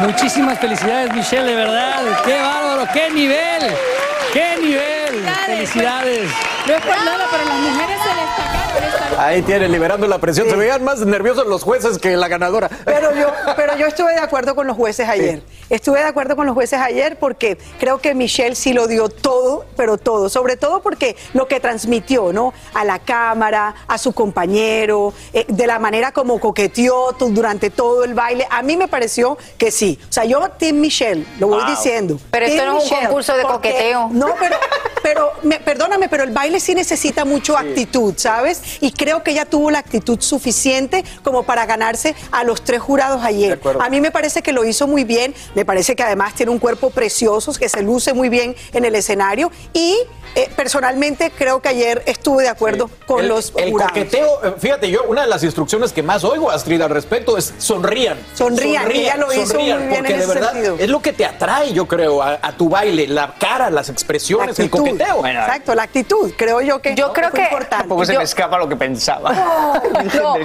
Muchísimas 0.01 0.58
felicidades, 0.60 1.13
Michelle, 1.13 1.46
de 1.46 1.55
verdad. 1.55 2.22
Qué 2.25 2.41
bárbaro, 2.41 2.88
qué 2.91 3.12
nivel. 3.12 3.72
Qué 4.34 4.58
nivel. 4.60 5.25
Felicidades. 5.46 6.29
No 6.65 6.74
es 6.74 6.81
por 6.81 7.05
nada, 7.05 7.27
pero 7.29 7.46
las 7.46 7.60
mujeres 7.60 7.98
se 8.01 8.10
destacaron 8.10 8.61
Ahí 9.18 9.42
tiene, 9.44 9.68
liberando 9.70 10.08
la 10.08 10.18
presión. 10.20 10.50
Se 10.50 10.56
veían 10.56 10.84
más 10.84 11.00
nerviosos 11.00 11.46
los 11.48 11.63
jueces 11.63 11.98
que 12.00 12.16
la 12.18 12.28
ganadora. 12.28 12.70
Pero 12.86 13.13
yo, 13.13 13.28
pero 13.56 13.75
yo 13.78 13.86
estuve 13.88 14.13
de 14.13 14.20
acuerdo 14.20 14.56
con 14.56 14.66
los 14.68 14.75
jueces 14.75 15.08
ayer. 15.08 15.44
Estuve 15.70 16.00
de 16.00 16.06
acuerdo 16.06 16.36
con 16.36 16.46
los 16.46 16.56
jueces 16.56 16.80
ayer 16.80 17.18
porque 17.20 17.58
creo 17.80 18.00
que 18.00 18.13
Michelle 18.16 18.56
sí 18.56 18.74
lo 18.74 18.88
dio 18.88 19.10
todo, 19.10 19.66
pero 19.78 19.98
todo. 19.98 20.28
Sobre 20.30 20.58
todo 20.58 20.82
porque 20.82 21.16
lo 21.34 21.48
que 21.48 21.60
transmitió, 21.60 22.34
¿no? 22.34 22.54
A 22.74 22.84
la 22.84 23.00
cámara, 23.00 23.75
a 23.88 23.98
su 23.98 24.12
compañero, 24.13 25.13
eh, 25.34 25.46
de 25.48 25.68
la 25.68 25.78
manera 25.80 26.12
como 26.12 26.40
coqueteó 26.40 27.12
durante 27.20 27.70
todo 27.70 28.04
el 28.04 28.13
baile. 28.13 28.48
A 28.50 28.63
mí 28.63 28.75
me 28.75 28.88
pareció 28.88 29.38
que 29.58 29.72
sí. 29.72 30.00
O 30.10 30.12
sea, 30.12 30.25
yo, 30.25 30.50
Team 30.58 30.78
Michelle, 30.80 31.25
lo 31.40 31.48
voy 31.48 31.62
Wow. 31.62 31.70
diciendo. 31.70 32.20
Pero 32.32 32.46
esto 32.46 32.66
no 32.66 32.78
es 32.80 32.92
un 32.92 32.98
concurso 33.00 33.36
de 33.36 33.44
porque- 33.44 33.72
coqueteo. 33.72 34.10
No, 34.12 34.28
pero, 34.40 34.56
pero 35.03 35.31
me- 35.43 35.60
perdóname, 35.60 36.10
pero 36.10 36.24
el 36.24 36.31
baile 36.31 36.60
sí 36.60 36.75
necesita 36.75 37.25
mucho 37.25 37.58
actitud, 37.58 38.13
¿sabes? 38.17 38.62
Y 38.81 38.91
creo 38.91 39.24
que 39.24 39.31
ella 39.31 39.46
tuvo 39.46 39.72
la 39.72 39.79
actitud 39.79 40.20
suficiente 40.22 41.03
como 41.24 41.43
para 41.43 41.65
ganarse 41.65 42.15
a 42.31 42.43
los 42.43 42.63
tres 42.63 42.81
jurados 42.81 43.24
ayer. 43.24 43.60
A 43.79 43.89
mí 43.89 44.01
me 44.01 44.12
parece 44.12 44.41
que 44.41 44.51
lo 44.51 44.65
hizo 44.65 44.88
muy 44.88 45.03
bien, 45.03 45.34
me 45.55 45.65
parece 45.65 45.96
que 45.96 46.03
además 46.03 46.34
tiene 46.36 46.51
un 46.51 46.60
cuerpo 46.60 46.89
precioso, 46.89 47.51
que 47.53 47.70
se 47.70 47.81
luce 47.81 48.13
muy 48.13 48.29
bien 48.29 48.55
en 48.74 48.86
el 48.86 48.96
escenario 48.96 49.51
y 49.74 49.98
eh, 50.36 50.50
personalmente 50.55 51.29
creo 51.38 51.62
que 51.62 51.67
ayer 51.70 52.03
estuve 52.05 52.43
de 52.43 52.50
acuerdo 52.50 52.89
con 53.05 53.20
el, 53.20 53.27
los 53.27 53.51
el 53.58 53.72
jurados. 53.72 53.91
coqueteo, 53.91 54.39
eh, 54.46 54.53
fíjate, 54.58 54.89
yo 54.89 55.03
una 55.03 55.22
de 55.24 55.27
las 55.27 55.43
instrucciones 55.43 55.91
que 55.91 56.03
más 56.03 56.24
oigo, 56.24 56.50
Astrid, 56.50 56.81
al 56.81 56.89
respecto 56.89 57.38
es 57.38 57.53
sonrían. 57.58 58.17
Sonrían, 58.34 58.89
ella 58.91 59.17
lo 59.17 59.31
hizo 59.34 59.55
muy 59.55 59.63
bien 59.65 59.89
porque 59.89 59.98
en 59.98 60.03
de 60.20 60.24
ese 60.24 60.27
verdad 60.27 60.51
sentido. 60.53 60.75
es 60.79 60.89
lo 60.89 61.01
que 61.01 61.12
te 61.13 61.25
atrae, 61.25 61.74
yo 61.74 61.86
creo, 61.88 62.22
a, 62.22 62.39
a 62.41 62.51
tu 62.53 62.70
baile, 62.70 63.08
la 63.08 63.34
cara, 63.38 63.70
las 63.70 63.89
expresiones, 63.89 64.58
el 64.60 64.65
actitud. 64.65 64.79
coqueteo. 64.86 64.90
Exacto, 65.00 65.75
la 65.75 65.83
actitud, 65.83 66.31
creo 66.38 66.62
yo 66.62 66.81
que 66.81 66.95
Yo 66.95 67.13
creo 67.13 67.29
fue 67.29 67.39
que- 67.39 67.45
importante. 67.45 67.77
Tampoco 67.83 68.05
se 68.05 68.17
me 68.17 68.24
escapa 68.24 68.57
lo 68.57 68.67
que 68.67 68.75
pensaba. 68.75 69.31
No, 70.21 70.36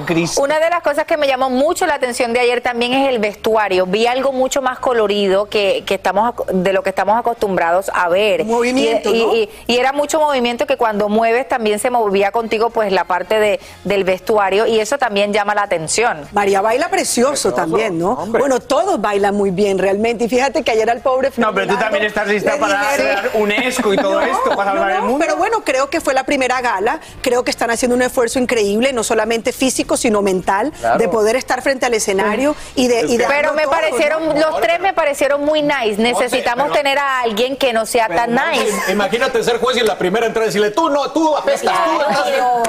una 0.42 0.58
de 0.60 0.70
las 0.70 0.82
cosas 0.82 1.04
que 1.04 1.16
me 1.16 1.26
llamó 1.26 1.50
mucho 1.50 1.86
la 1.86 1.94
atención 1.94 2.32
de 2.32 2.40
ayer 2.40 2.60
también 2.60 2.92
es 2.92 3.08
el 3.08 3.18
vestuario. 3.18 3.86
Vi 3.86 4.06
algo 4.06 4.32
mucho 4.32 4.62
más 4.62 4.78
colorido 4.78 5.46
que, 5.48 5.82
que 5.86 5.94
estamos 5.94 6.34
de 6.52 6.72
lo 6.72 6.82
que 6.82 6.90
estamos 6.90 7.18
acostumbrados 7.18 7.90
a 7.92 8.08
ver. 8.08 8.44
Movimiento, 8.44 9.14
y, 9.14 9.24
¿no? 9.24 9.34
y- 9.34 9.50
y 9.66 9.76
era 9.78 9.92
mucho 9.92 10.20
movimiento 10.20 10.66
que 10.66 10.76
cuando 10.76 11.08
mueves 11.08 11.48
también 11.48 11.78
se 11.78 11.90
movía 11.90 12.30
contigo 12.32 12.70
pues 12.70 12.92
la 12.92 13.04
parte 13.04 13.38
de, 13.40 13.60
del 13.84 14.04
vestuario 14.04 14.66
y 14.66 14.78
eso 14.80 14.98
también 14.98 15.32
llama 15.32 15.54
la 15.54 15.62
atención. 15.62 16.26
María 16.32 16.60
baila 16.60 16.88
precioso, 16.88 17.52
también, 17.52 17.98
¿no? 17.98 18.16
Bueno, 18.26 18.60
todos 18.60 19.00
bailan 19.00 19.34
muy 19.34 19.50
bien 19.50 19.78
realmente. 19.78 20.24
Y 20.24 20.28
fíjate 20.28 20.62
que 20.62 20.70
ayer 20.70 20.88
al 20.90 21.00
pobre 21.00 21.30
No, 21.36 21.52
pero 21.54 21.66
tú 21.68 21.76
también 21.78 22.04
estás 22.04 22.28
lista 22.28 22.56
para 22.58 22.74
dar 22.74 23.30
UNESCO 23.34 23.94
y 23.94 23.96
todo 23.96 24.20
esto, 24.38 24.56
para 24.56 24.72
salvar 24.72 24.90
el 24.92 25.02
mundo. 25.02 25.18
Pero 25.18 25.36
bueno, 25.36 25.62
creo 25.64 25.88
que 25.90 26.00
fue 26.00 26.14
la 26.14 26.24
primera 26.24 26.60
gala. 26.60 27.00
Creo 27.22 27.44
que 27.44 27.50
están 27.50 27.70
haciendo 27.70 27.94
un 27.96 28.02
esfuerzo 28.02 28.38
increíble, 28.38 28.92
no 28.92 29.02
solamente 29.04 29.52
físico, 29.52 29.96
sino 29.96 30.22
mental, 30.22 30.72
Claro. 30.80 30.98
de 30.98 31.08
poder 31.08 31.36
estar 31.36 31.62
frente 31.62 31.86
al 31.86 31.94
escenario 31.94 32.54
y 32.74 32.88
de. 32.88 33.06
y 33.06 33.18
Pero 33.18 33.52
me 33.54 33.62
todo, 33.62 33.70
parecieron, 33.72 34.28
¿no? 34.28 34.34
los 34.34 34.60
tres 34.60 34.80
me 34.80 34.92
parecieron 34.92 35.44
muy 35.44 35.62
nice. 35.62 35.96
Necesitamos 36.00 36.64
pero- 36.68 36.76
tener 36.76 36.98
a 36.98 37.20
alguien 37.20 37.56
que 37.56 37.72
no 37.72 37.86
sea 37.86 38.08
tan 38.08 38.32
nice. 38.34 38.92
Imagínate 38.92 39.42
ser 39.42 39.58
juez 39.58 39.76
y 39.76 39.80
en 39.80 39.86
la 39.86 39.98
primera 39.98 40.26
entrada 40.26 40.46
decirle, 40.46 40.70
tú 40.70 40.88
no, 40.90 41.10
tú 41.10 41.36
apestas, 41.36 41.72
tú 41.84 41.98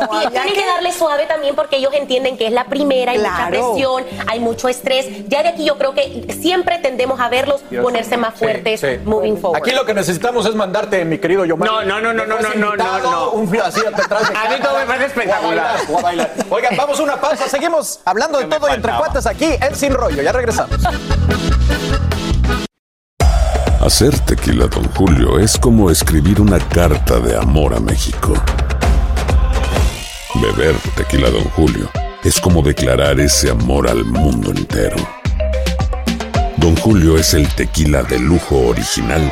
Claro, 0.08 0.30
tienen 0.32 0.54
que 0.54 0.66
darle 0.66 0.92
suave 0.92 1.26
también 1.26 1.56
porque 1.56 1.78
ellos 1.78 1.94
entienden 1.94 2.38
que 2.38 2.48
es 2.48 2.52
la 2.54 2.66
primera, 2.66 3.12
hay 3.12 3.20
mucha 3.20 3.48
presión, 3.50 4.06
hay 4.28 4.40
mucho 4.40 4.68
estrés. 4.70 5.28
Ya 5.28 5.44
de 5.44 5.50
aquí 5.50 5.66
yo 5.66 5.78
creo 5.78 5.94
que 5.94 6.26
siempre 6.42 6.80
tendemos 6.80 7.20
a 7.20 7.30
verlos 7.30 7.62
Dios. 7.70 7.84
ponerse 7.84 8.18
más 8.18 8.34
fuertes, 8.36 8.80
sí. 8.82 8.88
moving 9.06 9.38
forward. 9.38 9.62
Aquí 9.62 9.72
lo 9.72 9.86
que 9.86 9.94
necesitamos 9.94 10.46
es 10.46 10.56
mandarte, 10.56 11.04
mi 11.06 11.18
querido 11.18 11.46
Yomar. 11.46 11.57
No, 11.58 11.84
no, 11.84 12.00
no, 12.00 12.14
no, 12.14 12.26
no, 12.26 12.40
no, 12.40 12.54
no, 12.56 12.76
no, 12.76 13.00
no. 13.00 13.30
Un 13.32 13.60
así 13.62 13.82
detrás 13.82 14.30
de 14.30 14.38
A 14.38 14.50
mí 14.50 14.56
todo 14.62 14.78
me 14.78 14.86
parece 14.86 15.06
espectacular. 15.08 15.78
Voy 15.88 15.98
a 15.98 16.02
bailar. 16.02 16.34
Oigan, 16.50 16.78
vamos 16.78 17.00
a 17.00 17.04
una 17.04 17.20
pausa. 17.20 17.48
Seguimos 17.48 18.00
hablando 18.06 18.38
de 18.38 18.46
todo 18.46 18.70
y 18.70 18.74
entre 18.74 18.94
cuates 18.94 19.26
aquí 19.26 19.56
en 19.60 19.76
Sin 19.76 19.94
Rollo. 19.94 20.22
Ya 20.22 20.32
regresamos. 20.32 20.78
Hacer 23.82 24.20
tequila, 24.20 24.68
Don 24.68 24.84
Julio, 24.94 25.40
es 25.40 25.58
como 25.58 25.90
escribir 25.90 26.42
una 26.42 26.60
carta 26.60 27.20
de 27.20 27.38
amor 27.38 27.74
a 27.74 27.80
México. 27.80 28.34
Beber 30.36 30.76
tequila, 30.96 31.30
Don 31.30 31.44
Julio, 31.52 31.90
es 32.24 32.40
como 32.40 32.62
declarar 32.62 33.20
ese 33.20 33.50
amor 33.50 33.90
al 33.90 34.04
mundo 34.04 34.52
entero. 34.52 34.98
Don 36.58 36.76
Julio 36.76 37.18
es 37.18 37.34
el 37.34 37.48
tequila 37.56 38.04
de 38.04 38.20
lujo 38.20 38.58
original, 38.68 39.32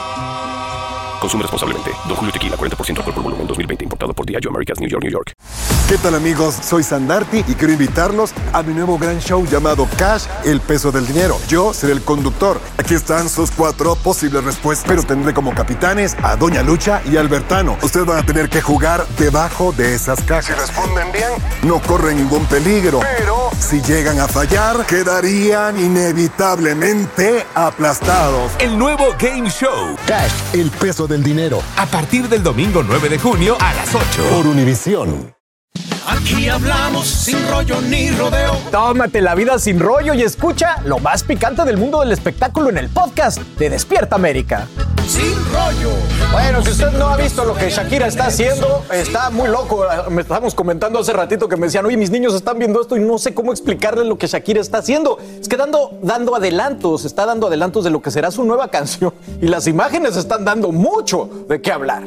Consume 1.21 1.43
responsablemente. 1.43 1.91
Don 2.07 2.15
Julio 2.15 2.33
Tequila, 2.33 2.57
40% 2.57 2.97
alcohol 2.97 3.13
por 3.13 3.23
volumen, 3.23 3.45
2020. 3.45 3.83
Importado 3.83 4.11
por 4.11 4.25
Diageo 4.25 4.49
Americas, 4.49 4.79
New 4.79 4.89
York, 4.89 5.03
New 5.03 5.11
York. 5.11 5.33
¿Qué 5.87 5.97
tal 5.97 6.15
amigos? 6.15 6.55
Soy 6.63 6.83
Sandarti 6.83 7.43
y 7.47 7.53
quiero 7.53 7.73
invitarlos 7.73 8.33
a 8.53 8.63
mi 8.63 8.73
nuevo 8.73 8.97
gran 8.97 9.19
show 9.19 9.45
llamado 9.45 9.87
Cash, 9.97 10.23
el 10.45 10.61
peso 10.61 10.91
del 10.91 11.05
dinero. 11.05 11.37
Yo 11.47 11.73
seré 11.73 11.93
el 11.93 12.01
conductor. 12.01 12.59
Aquí 12.77 12.95
están 12.95 13.29
sus 13.29 13.51
cuatro 13.51 13.95
posibles 13.97 14.43
respuestas, 14.43 14.87
pero 14.87 15.03
tendré 15.03 15.33
como 15.33 15.53
capitanes 15.53 16.15
a 16.23 16.37
Doña 16.37 16.63
Lucha 16.63 17.01
y 17.05 17.17
Albertano. 17.17 17.77
Ustedes 17.83 18.05
van 18.05 18.19
a 18.19 18.25
tener 18.25 18.49
que 18.49 18.61
jugar 18.61 19.05
debajo 19.19 19.73
de 19.73 19.93
esas 19.93 20.23
cajas. 20.23 20.45
Si 20.45 20.53
responden 20.53 21.11
bien, 21.11 21.29
no 21.63 21.81
corren 21.81 22.17
ningún 22.17 22.45
peligro. 22.45 23.01
Pero 23.17 23.49
si 23.59 23.81
llegan 23.81 24.19
a 24.21 24.29
fallar, 24.29 24.85
quedarían 24.85 25.77
inevitablemente 25.77 27.45
aplastados. 27.53 28.53
El 28.59 28.77
nuevo 28.77 29.07
Game 29.19 29.49
Show. 29.49 29.97
Cash, 30.07 30.31
el 30.53 30.71
peso 30.71 31.05
del 31.05 31.10
dinero. 31.19 31.61
A 31.75 31.85
partir 31.85 32.29
del 32.29 32.41
domingo 32.41 32.81
9 32.83 33.09
de 33.09 33.19
junio 33.19 33.57
a 33.59 33.73
las 33.73 33.93
8. 33.93 34.23
Por 34.29 34.47
Univisión. 34.47 35.35
Aquí 36.07 36.49
hablamos 36.49 37.07
sin 37.07 37.37
rollo 37.49 37.79
ni 37.81 38.09
rodeo. 38.11 38.57
Tómate 38.71 39.21
la 39.21 39.35
vida 39.35 39.59
sin 39.59 39.79
rollo 39.79 40.13
y 40.13 40.23
escucha 40.23 40.81
lo 40.85 40.99
más 40.99 41.23
picante 41.23 41.63
del 41.63 41.77
mundo 41.77 41.99
del 41.99 42.11
espectáculo 42.11 42.69
en 42.69 42.77
el 42.77 42.89
podcast 42.89 43.39
de 43.57 43.69
Despierta 43.69 44.15
América. 44.15 44.67
Sin 45.11 45.35
rollo. 45.51 45.93
Bueno, 46.31 46.63
si 46.63 46.71
usted 46.71 46.89
no 46.93 47.09
ha 47.09 47.17
visto 47.17 47.43
lo 47.43 47.53
que 47.53 47.69
Shakira 47.69 48.07
está 48.07 48.27
haciendo, 48.27 48.81
está 48.93 49.29
muy 49.29 49.49
loco. 49.49 49.83
Me 50.09 50.21
estábamos 50.21 50.55
comentando 50.55 50.99
hace 50.99 51.11
ratito 51.11 51.49
que 51.49 51.57
me 51.57 51.65
decían, 51.65 51.85
oye, 51.85 51.97
mis 51.97 52.11
niños 52.11 52.33
están 52.33 52.57
viendo 52.57 52.79
esto 52.79 52.95
y 52.95 53.01
no 53.01 53.17
sé 53.17 53.33
cómo 53.33 53.51
explicarles 53.51 54.05
lo 54.05 54.17
que 54.17 54.27
Shakira 54.27 54.61
está 54.61 54.77
haciendo. 54.77 55.17
Es 55.37 55.49
que 55.49 55.57
dando, 55.57 55.99
dando 56.01 56.33
adelantos, 56.33 57.03
está 57.03 57.25
dando 57.25 57.47
adelantos 57.47 57.83
de 57.83 57.89
lo 57.89 58.01
que 58.01 58.09
será 58.09 58.31
su 58.31 58.45
nueva 58.45 58.69
canción. 58.69 59.13
Y 59.41 59.47
las 59.47 59.67
imágenes 59.67 60.15
están 60.15 60.45
dando 60.45 60.71
mucho 60.71 61.29
de 61.49 61.61
qué 61.61 61.73
hablar. 61.73 62.03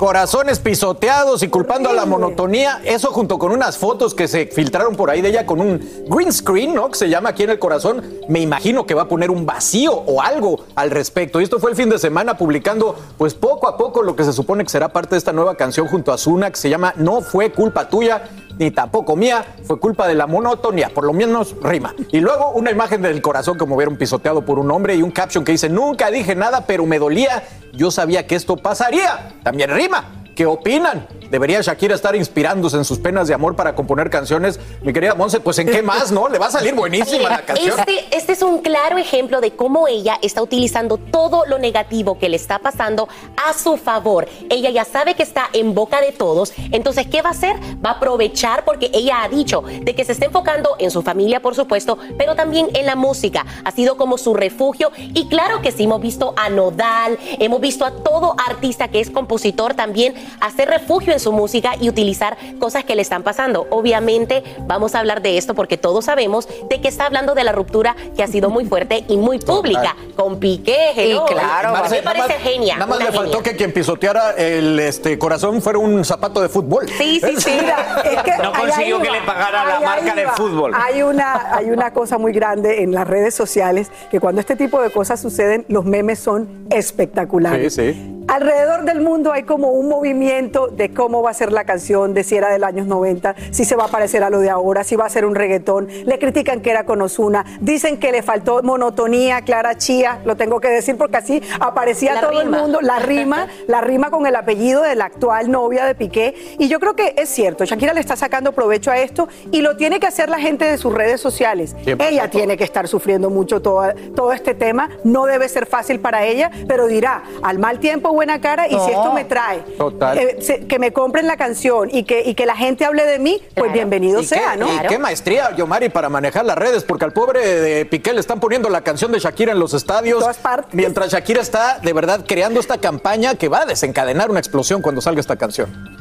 Corazones 0.00 0.60
pisoteados 0.60 1.42
y 1.42 1.48
culpando 1.48 1.90
a 1.90 1.92
la 1.92 2.06
monotonía. 2.06 2.80
Eso 2.86 3.12
junto 3.12 3.38
con 3.38 3.52
unas 3.52 3.76
fotos 3.76 4.14
que 4.14 4.28
se 4.28 4.46
filtraron 4.46 4.96
por 4.96 5.10
ahí 5.10 5.20
de 5.20 5.28
ella 5.28 5.44
con 5.44 5.60
un 5.60 5.78
green 6.08 6.32
screen, 6.32 6.74
¿no? 6.74 6.88
Que 6.88 6.96
se 6.96 7.10
llama 7.10 7.28
aquí 7.28 7.42
en 7.42 7.50
el 7.50 7.58
corazón. 7.58 8.02
Me 8.26 8.40
imagino 8.40 8.86
que 8.86 8.94
va 8.94 9.02
a 9.02 9.08
poner 9.08 9.30
un 9.30 9.44
vacío 9.44 9.92
o 9.92 10.22
algo 10.22 10.64
al 10.74 10.90
respecto. 10.90 11.38
Y 11.38 11.44
esto 11.44 11.58
fue 11.58 11.68
el 11.68 11.76
fin 11.76 11.90
de 11.90 11.98
semana 11.98 12.38
publicando, 12.38 12.96
pues 13.18 13.34
poco 13.34 13.68
a 13.68 13.76
poco, 13.76 14.00
lo 14.00 14.16
que 14.16 14.24
se 14.24 14.32
supone 14.32 14.64
que 14.64 14.70
será 14.70 14.88
parte 14.88 15.16
de 15.16 15.18
esta 15.18 15.34
nueva 15.34 15.56
canción 15.56 15.86
junto 15.86 16.14
a 16.14 16.16
Zuna, 16.16 16.50
que 16.50 16.56
se 16.56 16.70
llama 16.70 16.94
No 16.96 17.20
fue 17.20 17.52
culpa 17.52 17.90
tuya 17.90 18.22
ni 18.60 18.70
tampoco 18.70 19.16
mía, 19.16 19.42
fue 19.64 19.80
culpa 19.80 20.06
de 20.06 20.14
la 20.14 20.26
monotonía, 20.26 20.90
por 20.90 21.04
lo 21.04 21.14
menos 21.14 21.56
rima. 21.62 21.94
Y 22.12 22.20
luego 22.20 22.50
una 22.50 22.70
imagen 22.70 23.00
del 23.00 23.22
corazón 23.22 23.56
como 23.56 23.74
vieron 23.74 23.96
pisoteado 23.96 24.44
por 24.44 24.58
un 24.58 24.70
hombre 24.70 24.94
y 24.94 25.02
un 25.02 25.10
caption 25.10 25.44
que 25.44 25.52
dice, 25.52 25.70
nunca 25.70 26.10
dije 26.10 26.36
nada, 26.36 26.66
pero 26.66 26.84
me 26.84 26.98
dolía, 26.98 27.42
yo 27.72 27.90
sabía 27.90 28.26
que 28.26 28.34
esto 28.34 28.58
pasaría. 28.58 29.32
También 29.42 29.70
rima. 29.70 30.24
¿Qué 30.36 30.44
opinan? 30.44 31.06
¿Debería 31.30 31.60
Shakira 31.60 31.94
estar 31.94 32.16
inspirándose 32.16 32.76
en 32.76 32.84
sus 32.84 32.98
penas 32.98 33.28
de 33.28 33.34
amor 33.34 33.54
para 33.54 33.76
componer 33.76 34.10
canciones? 34.10 34.58
Mi 34.82 34.92
querida 34.92 35.14
Monse, 35.14 35.38
pues 35.38 35.58
¿en 35.60 35.68
qué 35.68 35.80
más, 35.80 36.10
no? 36.10 36.28
Le 36.28 36.38
va 36.38 36.46
a 36.46 36.50
salir 36.50 36.74
buenísima 36.74 37.28
la 37.28 37.42
canción. 37.42 37.78
Este, 37.78 38.16
este 38.16 38.32
es 38.32 38.42
un 38.42 38.58
claro 38.62 38.98
ejemplo 38.98 39.40
de 39.40 39.52
cómo 39.52 39.86
ella 39.86 40.18
está 40.22 40.42
utilizando 40.42 40.98
todo 40.98 41.44
lo 41.46 41.58
negativo 41.58 42.18
que 42.18 42.28
le 42.28 42.34
está 42.36 42.58
pasando 42.58 43.08
a 43.36 43.52
su 43.52 43.76
favor. 43.76 44.28
Ella 44.50 44.70
ya 44.70 44.84
sabe 44.84 45.14
que 45.14 45.22
está 45.22 45.48
en 45.52 45.72
boca 45.72 46.00
de 46.00 46.10
todos, 46.10 46.52
entonces 46.72 47.06
¿qué 47.06 47.22
va 47.22 47.28
a 47.28 47.32
hacer? 47.32 47.54
Va 47.84 47.90
a 47.90 47.94
aprovechar 47.94 48.64
porque 48.64 48.90
ella 48.92 49.22
ha 49.22 49.28
dicho 49.28 49.62
de 49.62 49.94
que 49.94 50.04
se 50.04 50.12
está 50.12 50.26
enfocando 50.26 50.74
en 50.80 50.90
su 50.90 51.02
familia, 51.02 51.40
por 51.40 51.54
supuesto, 51.54 51.96
pero 52.18 52.34
también 52.34 52.70
en 52.74 52.86
la 52.86 52.96
música. 52.96 53.46
Ha 53.64 53.70
sido 53.70 53.96
como 53.96 54.18
su 54.18 54.34
refugio 54.34 54.90
y 54.96 55.28
claro 55.28 55.62
que 55.62 55.70
sí, 55.70 55.84
hemos 55.84 56.00
visto 56.00 56.34
a 56.36 56.50
Nodal, 56.50 57.18
hemos 57.38 57.60
visto 57.60 57.84
a 57.84 57.92
todo 57.92 58.34
artista 58.48 58.88
que 58.88 58.98
es 58.98 59.10
compositor 59.10 59.74
también 59.74 60.14
hacer 60.40 60.68
refugio 60.68 61.12
en 61.12 61.19
en 61.19 61.19
su 61.20 61.32
música 61.32 61.72
y 61.80 61.88
utilizar 61.88 62.36
cosas 62.58 62.84
que 62.84 62.94
le 62.96 63.02
están 63.02 63.22
pasando. 63.22 63.66
Obviamente 63.70 64.42
vamos 64.66 64.94
a 64.94 65.00
hablar 65.00 65.22
de 65.22 65.38
esto 65.38 65.54
porque 65.54 65.76
todos 65.76 66.04
sabemos 66.06 66.48
de 66.68 66.80
que 66.80 66.88
está 66.88 67.06
hablando 67.06 67.34
de 67.34 67.44
la 67.44 67.52
ruptura 67.52 67.94
que 68.16 68.22
ha 68.22 68.26
sido 68.26 68.50
muy 68.50 68.64
fuerte 68.64 69.04
y 69.08 69.16
muy 69.16 69.38
pública 69.38 69.94
con 70.16 70.38
Piqué. 70.40 70.76
hello. 70.96 71.24
Y 71.28 71.32
claro, 71.32 71.68
a 71.68 71.72
mí 71.72 71.76
me 71.76 71.80
Marce, 71.80 72.02
nada 72.02 72.18
parece 72.18 72.38
más- 72.38 72.42
genia. 72.52 72.74
Nada 72.74 72.86
más 72.86 72.98
le 72.98 73.12
faltó 73.12 73.42
que 73.42 73.56
quien 73.56 73.72
pisoteara 73.72 74.32
el 74.32 74.78
este, 74.80 75.18
corazón 75.18 75.60
fuera 75.62 75.78
un 75.78 76.04
zapato 76.04 76.40
de 76.40 76.48
fútbol. 76.48 76.88
Sí, 76.88 77.20
sí, 77.24 77.34
sí. 77.38 77.50
Mira, 77.60 78.02
es 78.04 78.22
que 78.22 78.42
No 78.42 78.52
consiguió 78.52 79.00
que 79.00 79.10
le 79.10 79.20
pagara 79.22 79.64
la 79.64 79.80
marca 79.80 80.14
de 80.14 80.26
fútbol. 80.28 80.72
Hay 80.74 81.02
una, 81.02 81.54
hay 81.54 81.70
una 81.70 81.92
cosa 81.92 82.18
muy 82.18 82.32
grande 82.32 82.82
en 82.82 82.92
las 82.92 83.06
redes 83.06 83.34
sociales 83.34 83.90
que 84.10 84.20
cuando 84.20 84.40
este 84.40 84.56
tipo 84.56 84.80
de 84.80 84.90
cosas 84.90 85.20
suceden, 85.20 85.64
los 85.68 85.84
memes 85.84 86.18
son 86.18 86.66
espectaculares. 86.70 87.74
Sí, 87.74 87.92
sí. 87.92 88.16
Alrededor 88.28 88.84
del 88.84 89.00
mundo 89.00 89.32
hay 89.32 89.42
como 89.42 89.70
un 89.70 89.88
movimiento 89.88 90.68
de 90.68 90.92
cómo 90.92 91.22
va 91.22 91.30
a 91.30 91.34
ser 91.34 91.52
la 91.52 91.64
canción, 91.64 92.14
de 92.14 92.22
si 92.22 92.36
era 92.36 92.50
del 92.50 92.64
años 92.64 92.86
90, 92.86 93.34
si 93.50 93.64
se 93.64 93.76
va 93.76 93.84
a 93.84 93.88
parecer 93.88 94.22
a 94.22 94.30
lo 94.30 94.38
de 94.40 94.50
ahora, 94.50 94.84
si 94.84 94.94
va 94.96 95.06
a 95.06 95.08
ser 95.08 95.24
un 95.24 95.34
reggaetón. 95.34 95.88
Le 96.04 96.18
critican 96.18 96.60
que 96.60 96.70
era 96.70 96.84
con 96.84 97.02
Ozuna, 97.02 97.44
dicen 97.60 97.98
que 97.98 98.12
le 98.12 98.22
faltó 98.22 98.62
monotonía 98.62 99.42
Clara 99.42 99.76
Chía, 99.76 100.20
lo 100.24 100.36
tengo 100.36 100.60
que 100.60 100.68
decir 100.68 100.96
porque 100.96 101.16
así 101.16 101.42
aparecía 101.60 102.14
La 102.14 102.20
todo 102.20 102.30
rima. 102.30 102.42
el 102.42 102.62
mundo, 102.62 102.80
la 102.82 102.98
rima, 103.00 103.48
la 103.66 103.80
rima 103.80 104.10
con 104.10 104.26
el 104.26 104.36
apellido 104.36 104.82
de 104.82 104.94
la 104.94 105.06
actual 105.06 105.50
novia 105.50 105.84
de 105.84 105.94
Piqué. 105.94 106.34
Y 106.58 106.68
yo 106.68 106.78
creo 106.78 106.94
que 106.94 107.14
es 107.16 107.28
cierto, 107.28 107.64
Shakira 107.64 107.94
le 107.94 108.00
está 108.00 108.16
sacando 108.16 108.52
provecho 108.52 108.90
a 108.90 108.98
esto 108.98 109.28
y 109.50 109.62
lo 109.62 109.76
tiene 109.76 109.98
que 109.98 110.06
hacer 110.06 110.28
la 110.28 110.38
gente 110.38 110.64
de 110.66 110.78
sus 110.78 110.92
redes 110.94 111.20
sociales. 111.20 111.74
100%. 111.84 112.06
Ella 112.08 112.30
tiene 112.30 112.56
que 112.56 112.64
estar 112.64 112.86
sufriendo 112.86 113.30
mucho 113.30 113.60
todo, 113.60 113.82
todo 114.14 114.32
este 114.32 114.54
tema, 114.54 114.90
no 115.04 115.26
debe 115.26 115.48
ser 115.48 115.66
fácil 115.66 116.00
para 116.00 116.24
ella, 116.26 116.50
pero 116.68 116.86
dirá, 116.86 117.22
al 117.42 117.58
mal 117.58 117.80
tiempo 117.80 118.09
buena 118.12 118.40
cara 118.40 118.66
y 118.66 118.70
si 118.70 118.90
esto 118.90 119.12
me 119.12 119.24
trae 119.24 119.58
Total. 119.78 120.18
eh, 120.18 120.36
se- 120.40 120.66
que 120.66 120.78
me 120.78 120.92
compren 120.92 121.26
la 121.26 121.36
canción 121.36 121.88
y 121.92 122.04
que, 122.04 122.22
y 122.22 122.34
que 122.34 122.46
la 122.46 122.56
gente 122.56 122.84
hable 122.84 123.04
de 123.04 123.18
mí, 123.18 123.40
pues 123.54 123.72
bienvenido 123.72 124.20
¿Y 124.20 124.24
sea, 124.26 124.52
qué, 124.52 124.56
¿no? 124.58 124.66
y 124.74 124.78
qué 124.88 124.98
maestría, 124.98 125.54
Yomari, 125.56 125.88
para 125.88 126.08
manejar 126.08 126.44
las 126.44 126.56
redes, 126.56 126.84
porque 126.84 127.04
al 127.04 127.12
pobre 127.12 127.44
de 127.60 127.84
Piqué 127.86 128.12
le 128.12 128.20
están 128.20 128.40
poniendo 128.40 128.68
la 128.68 128.80
canción 128.82 129.12
de 129.12 129.18
Shakira 129.18 129.52
en 129.52 129.58
los 129.58 129.74
estadios. 129.74 130.24
Mientras 130.72 131.12
Shakira 131.12 131.40
está 131.40 131.78
de 131.82 131.92
verdad 131.92 132.24
creando 132.26 132.60
esta 132.60 132.78
campaña 132.78 133.34
que 133.34 133.48
va 133.48 133.62
a 133.62 133.66
desencadenar 133.66 134.30
una 134.30 134.38
explosión 134.40 134.82
cuando 134.82 135.00
salga 135.00 135.20
esta 135.20 135.36
canción. 135.36 135.99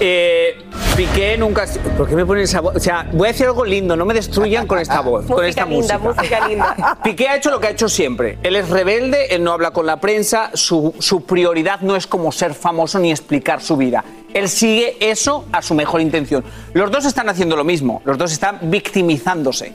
Eh, 0.00 0.64
Piqué 0.96 1.36
nunca. 1.38 1.66
¿Por 1.96 2.08
qué 2.08 2.16
me 2.16 2.26
ponen 2.26 2.44
esa 2.44 2.60
voz? 2.60 2.76
O 2.76 2.80
sea, 2.80 3.08
voy 3.12 3.28
a 3.28 3.32
decir 3.32 3.46
algo 3.46 3.64
lindo, 3.64 3.96
no 3.96 4.04
me 4.04 4.12
destruyan 4.14 4.66
con 4.66 4.78
esta 4.78 5.00
voz, 5.00 5.26
con 5.26 5.44
esta 5.44 5.64
linda, 5.64 5.98
música. 5.98 6.22
música 6.22 6.48
linda. 6.48 6.98
Piqué 7.04 7.28
ha 7.28 7.36
hecho 7.36 7.50
lo 7.50 7.60
que 7.60 7.68
ha 7.68 7.70
hecho 7.70 7.88
siempre. 7.88 8.38
Él 8.42 8.56
es 8.56 8.68
rebelde, 8.68 9.34
él 9.34 9.42
no 9.44 9.52
habla 9.52 9.70
con 9.70 9.86
la 9.86 9.98
prensa, 9.98 10.50
su, 10.54 10.94
su 10.98 11.24
prioridad 11.24 11.80
no 11.80 11.96
es 11.96 12.06
como 12.06 12.32
ser 12.32 12.54
famoso 12.54 12.98
ni 12.98 13.10
explicar 13.10 13.62
su 13.62 13.76
vida. 13.76 14.04
Él 14.34 14.48
sigue 14.48 14.96
eso 15.00 15.44
a 15.52 15.62
su 15.62 15.74
mejor 15.74 16.00
intención. 16.00 16.44
Los 16.74 16.90
dos 16.90 17.04
están 17.04 17.28
haciendo 17.28 17.56
lo 17.56 17.64
mismo, 17.64 18.02
los 18.04 18.18
dos 18.18 18.32
están 18.32 18.58
victimizándose. 18.62 19.74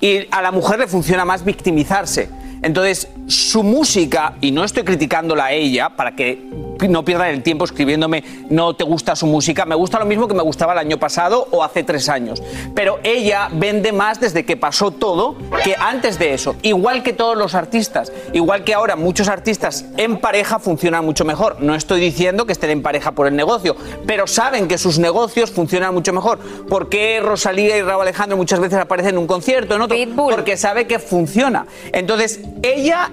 Y 0.00 0.26
a 0.30 0.42
la 0.42 0.52
mujer 0.52 0.78
le 0.78 0.86
funciona 0.86 1.24
más 1.24 1.44
victimizarse. 1.44 2.28
Entonces, 2.62 3.08
su 3.26 3.62
música, 3.62 4.34
y 4.40 4.50
no 4.50 4.64
estoy 4.64 4.82
criticándola 4.82 5.46
a 5.46 5.52
ella 5.52 5.90
para 5.90 6.16
que 6.16 6.66
no 6.88 7.04
pierdan 7.04 7.28
el 7.28 7.42
tiempo 7.42 7.64
escribiéndome 7.64 8.22
no 8.50 8.74
te 8.74 8.84
gusta 8.84 9.16
su 9.16 9.26
música, 9.26 9.64
me 9.64 9.74
gusta 9.74 9.98
lo 9.98 10.04
mismo 10.04 10.28
que 10.28 10.34
me 10.34 10.42
gustaba 10.42 10.72
el 10.74 10.78
año 10.78 10.98
pasado 10.98 11.48
o 11.50 11.64
hace 11.64 11.82
tres 11.82 12.08
años. 12.08 12.42
Pero 12.74 13.00
ella 13.02 13.48
vende 13.52 13.92
más 13.92 14.20
desde 14.20 14.44
que 14.44 14.56
pasó 14.56 14.90
todo 14.90 15.36
que 15.64 15.74
antes 15.78 16.18
de 16.18 16.34
eso. 16.34 16.56
Igual 16.62 17.02
que 17.02 17.12
todos 17.12 17.36
los 17.36 17.54
artistas. 17.54 18.12
Igual 18.32 18.64
que 18.64 18.74
ahora 18.74 18.96
muchos 18.96 19.28
artistas 19.28 19.86
en 19.96 20.18
pareja 20.18 20.58
funcionan 20.58 21.04
mucho 21.04 21.24
mejor. 21.24 21.60
No 21.60 21.74
estoy 21.74 22.00
diciendo 22.00 22.46
que 22.46 22.52
estén 22.52 22.70
en 22.70 22.82
pareja 22.82 23.12
por 23.12 23.26
el 23.26 23.36
negocio, 23.36 23.76
pero 24.06 24.26
saben 24.26 24.68
que 24.68 24.78
sus 24.78 24.98
negocios 24.98 25.50
funcionan 25.50 25.94
mucho 25.94 26.12
mejor. 26.12 26.38
¿Por 26.38 26.88
qué 26.88 27.20
Rosalía 27.22 27.76
y 27.76 27.82
Raúl 27.82 28.02
Alejandro 28.02 28.36
muchas 28.36 28.60
veces 28.60 28.78
aparecen 28.78 29.14
en 29.14 29.18
un 29.18 29.26
concierto, 29.26 29.74
en 29.74 29.82
otro? 29.82 29.96
Porque 30.16 30.56
sabe 30.56 30.86
que 30.86 30.98
funciona. 30.98 31.66
Entonces, 31.92 32.40
ella 32.62 33.10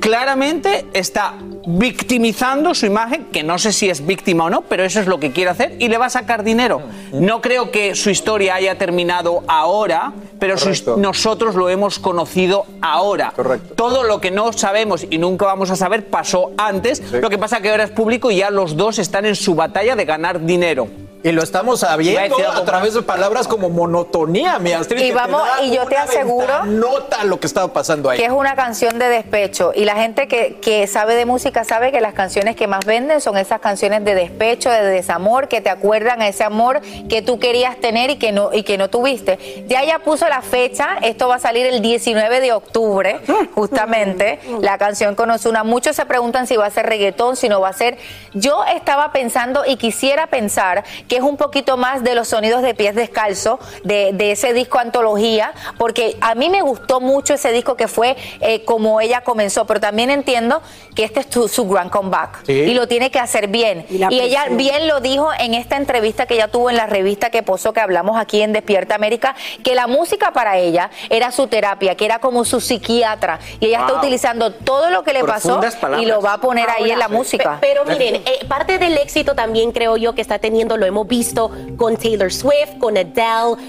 claramente 0.00 0.86
está 0.92 1.34
victimizando 1.66 2.74
su 2.74 2.86
imagen, 2.86 3.26
que 3.26 3.42
no 3.42 3.58
sé 3.58 3.72
si 3.72 3.88
es 3.88 4.04
víctima 4.04 4.44
o 4.44 4.50
no, 4.50 4.62
pero 4.62 4.84
eso 4.84 5.00
es 5.00 5.06
lo 5.06 5.18
que 5.18 5.32
quiere 5.32 5.50
hacer 5.50 5.76
y 5.78 5.88
le 5.88 5.98
va 5.98 6.06
a 6.06 6.10
sacar 6.10 6.44
dinero. 6.44 6.82
No 7.12 7.40
creo 7.40 7.70
que 7.70 7.94
su 7.94 8.10
historia 8.10 8.56
haya 8.56 8.76
terminado 8.76 9.42
ahora, 9.48 10.12
pero 10.38 10.58
su 10.58 10.98
nosotros 10.98 11.54
lo 11.54 11.68
hemos 11.70 11.98
conocido 11.98 12.66
ahora. 12.82 13.32
Todo 13.76 14.02
lo 14.02 14.20
que 14.20 14.30
no 14.30 14.52
sabemos 14.52 15.06
y 15.08 15.18
nunca 15.18 15.46
vamos 15.46 15.70
a 15.70 15.76
saber 15.76 16.06
pasó 16.06 16.52
antes, 16.58 17.02
lo 17.12 17.30
que 17.30 17.38
pasa 17.38 17.60
que 17.60 17.70
ahora 17.70 17.84
es 17.84 17.90
público 17.90 18.30
y 18.30 18.36
ya 18.36 18.50
los 18.50 18.76
dos 18.76 18.98
están 18.98 19.24
en 19.24 19.36
su 19.36 19.54
batalla 19.54 19.96
de 19.96 20.04
ganar 20.04 20.44
dinero. 20.44 20.88
Y 21.24 21.32
lo 21.32 21.42
estamos 21.42 21.82
a 21.82 21.88
sabiendo 21.88 22.36
algo 22.36 22.52
a 22.52 22.64
través 22.66 22.92
de 22.92 23.00
palabras 23.00 23.48
como 23.48 23.70
monotonía, 23.70 24.58
mi 24.58 24.72
Astrid. 24.72 25.00
Y 25.00 25.10
vamos- 25.12 25.42
y 25.62 25.74
yo 25.74 25.86
te 25.86 25.96
aseguro 25.96 26.66
Nota 26.66 27.24
lo 27.24 27.40
que 27.40 27.46
estaba 27.46 27.72
pasando 27.72 28.10
ahí. 28.10 28.18
que 28.18 28.26
es 28.26 28.30
una 28.30 28.54
canción 28.54 28.98
de 28.98 29.08
despecho 29.08 29.72
y 29.74 29.86
la 29.86 29.94
gente 29.94 30.28
que, 30.28 30.56
que 30.60 30.86
sabe 30.86 31.14
de 31.14 31.24
música 31.24 31.64
sabe 31.64 31.92
que 31.92 32.02
las 32.02 32.12
canciones 32.12 32.56
que 32.56 32.66
más 32.66 32.84
venden 32.84 33.22
son 33.22 33.38
esas 33.38 33.60
canciones 33.60 34.04
de 34.04 34.14
despecho, 34.14 34.68
de 34.70 34.82
desamor, 34.82 35.48
que 35.48 35.62
te 35.62 35.70
acuerdan 35.70 36.20
a 36.20 36.28
ese 36.28 36.44
amor 36.44 36.82
que 37.08 37.22
tú 37.22 37.38
querías 37.38 37.76
tener 37.78 38.10
y 38.10 38.16
que 38.16 38.30
no 38.32 38.52
y 38.52 38.62
que 38.62 38.76
no 38.76 38.90
tuviste. 38.90 39.64
Ya 39.66 39.82
ella 39.82 40.00
puso 40.00 40.28
la 40.28 40.42
fecha, 40.42 40.98
esto 41.00 41.26
va 41.28 41.36
a 41.36 41.38
salir 41.38 41.64
el 41.64 41.80
19 41.80 42.40
de 42.42 42.52
octubre, 42.52 43.20
justamente, 43.54 44.40
la 44.60 44.76
canción 44.76 45.14
con 45.14 45.30
Ozuna. 45.30 45.64
Muchos 45.64 45.96
se 45.96 46.04
preguntan 46.04 46.46
si 46.46 46.56
va 46.56 46.66
a 46.66 46.70
ser 46.70 46.84
reggaetón, 46.84 47.36
si 47.36 47.48
no 47.48 47.62
va 47.62 47.70
a 47.70 47.72
ser. 47.72 47.96
Yo 48.34 48.62
estaba 48.66 49.10
pensando 49.12 49.64
y 49.66 49.76
quisiera 49.76 50.26
pensar 50.26 50.84
que 51.08 51.13
es 51.16 51.22
un 51.22 51.36
poquito 51.36 51.76
más 51.76 52.02
de 52.02 52.14
los 52.14 52.28
sonidos 52.28 52.62
de 52.62 52.74
pies 52.74 52.94
descalzo, 52.94 53.58
de, 53.84 54.12
de 54.12 54.32
ese 54.32 54.52
disco 54.52 54.78
antología, 54.78 55.52
porque 55.78 56.16
a 56.20 56.34
mí 56.34 56.48
me 56.50 56.62
gustó 56.62 57.00
mucho 57.00 57.34
ese 57.34 57.52
disco 57.52 57.76
que 57.76 57.88
fue 57.88 58.16
eh, 58.40 58.64
como 58.64 59.00
ella 59.00 59.22
comenzó, 59.22 59.66
pero 59.66 59.80
también 59.80 60.10
entiendo 60.10 60.62
que 60.94 61.04
este 61.04 61.20
es 61.20 61.28
tu- 61.30 61.48
su 61.48 61.68
gran 61.68 61.88
comeback 61.90 62.44
Sí. 62.46 62.52
y 62.52 62.74
lo 62.74 62.86
tiene 62.88 63.10
que 63.10 63.18
hacer 63.18 63.48
bien. 63.48 63.86
Y 63.90 63.98
la 63.98 64.08
Y, 64.12 64.20
ella 64.20 64.46
bien 64.50 64.86
lo 64.88 65.00
dijo 65.00 65.28
en 65.38 65.54
esta 65.54 65.76
entrevista 65.76 66.26
que 66.26 66.34
ella 66.34 66.48
tuvo 66.48 66.70
en 66.70 66.76
la 66.76 66.86
revista 66.86 67.30
que 67.30 67.42
posó, 67.42 67.72
que 67.72 67.80
hablamos 67.80 68.16
aquí 68.18 68.42
en 68.42 68.52
Despierta 68.52 68.94
América, 68.94 69.34
que 69.62 69.74
la 69.74 69.86
música 69.86 70.32
para 70.32 70.58
ella 70.58 70.90
era 71.10 71.30
su 71.32 71.46
terapia, 71.46 71.94
que 71.96 72.04
era 72.04 72.18
como 72.18 72.44
su 72.44 72.60
psiquiatra, 72.60 73.38
y 73.60 73.66
ella 73.66 73.80
está 73.80 73.94
utilizando 73.94 74.52
todo 74.52 74.90
lo 74.90 75.02
que 75.02 75.12
le 75.12 75.24
pasó 75.24 75.60
palabras. 75.80 76.02
y 76.02 76.06
lo 76.06 76.20
va 76.20 76.34
a 76.34 76.40
poner 76.40 76.68
ahí 76.70 76.90
en 76.90 76.98
la 76.98 77.08
música. 77.08 77.58
pe- 77.60 77.66
Pero 77.68 77.84
miren, 77.84 78.16
eh, 78.16 78.44
parte 78.48 78.78
del 78.78 78.96
éxito 78.98 79.34
también 79.34 79.72
creo 79.72 79.96
yo 79.96 80.14
que 80.14 80.20
está 80.20 80.38
teniendo, 80.38 80.76
lo 80.76 80.86
hemos 80.86 81.03
visto 81.06 81.50
con 81.76 81.96
Taylor 81.96 82.32
Swift, 82.32 82.78
con 82.78 82.96
Adele, 82.96 83.14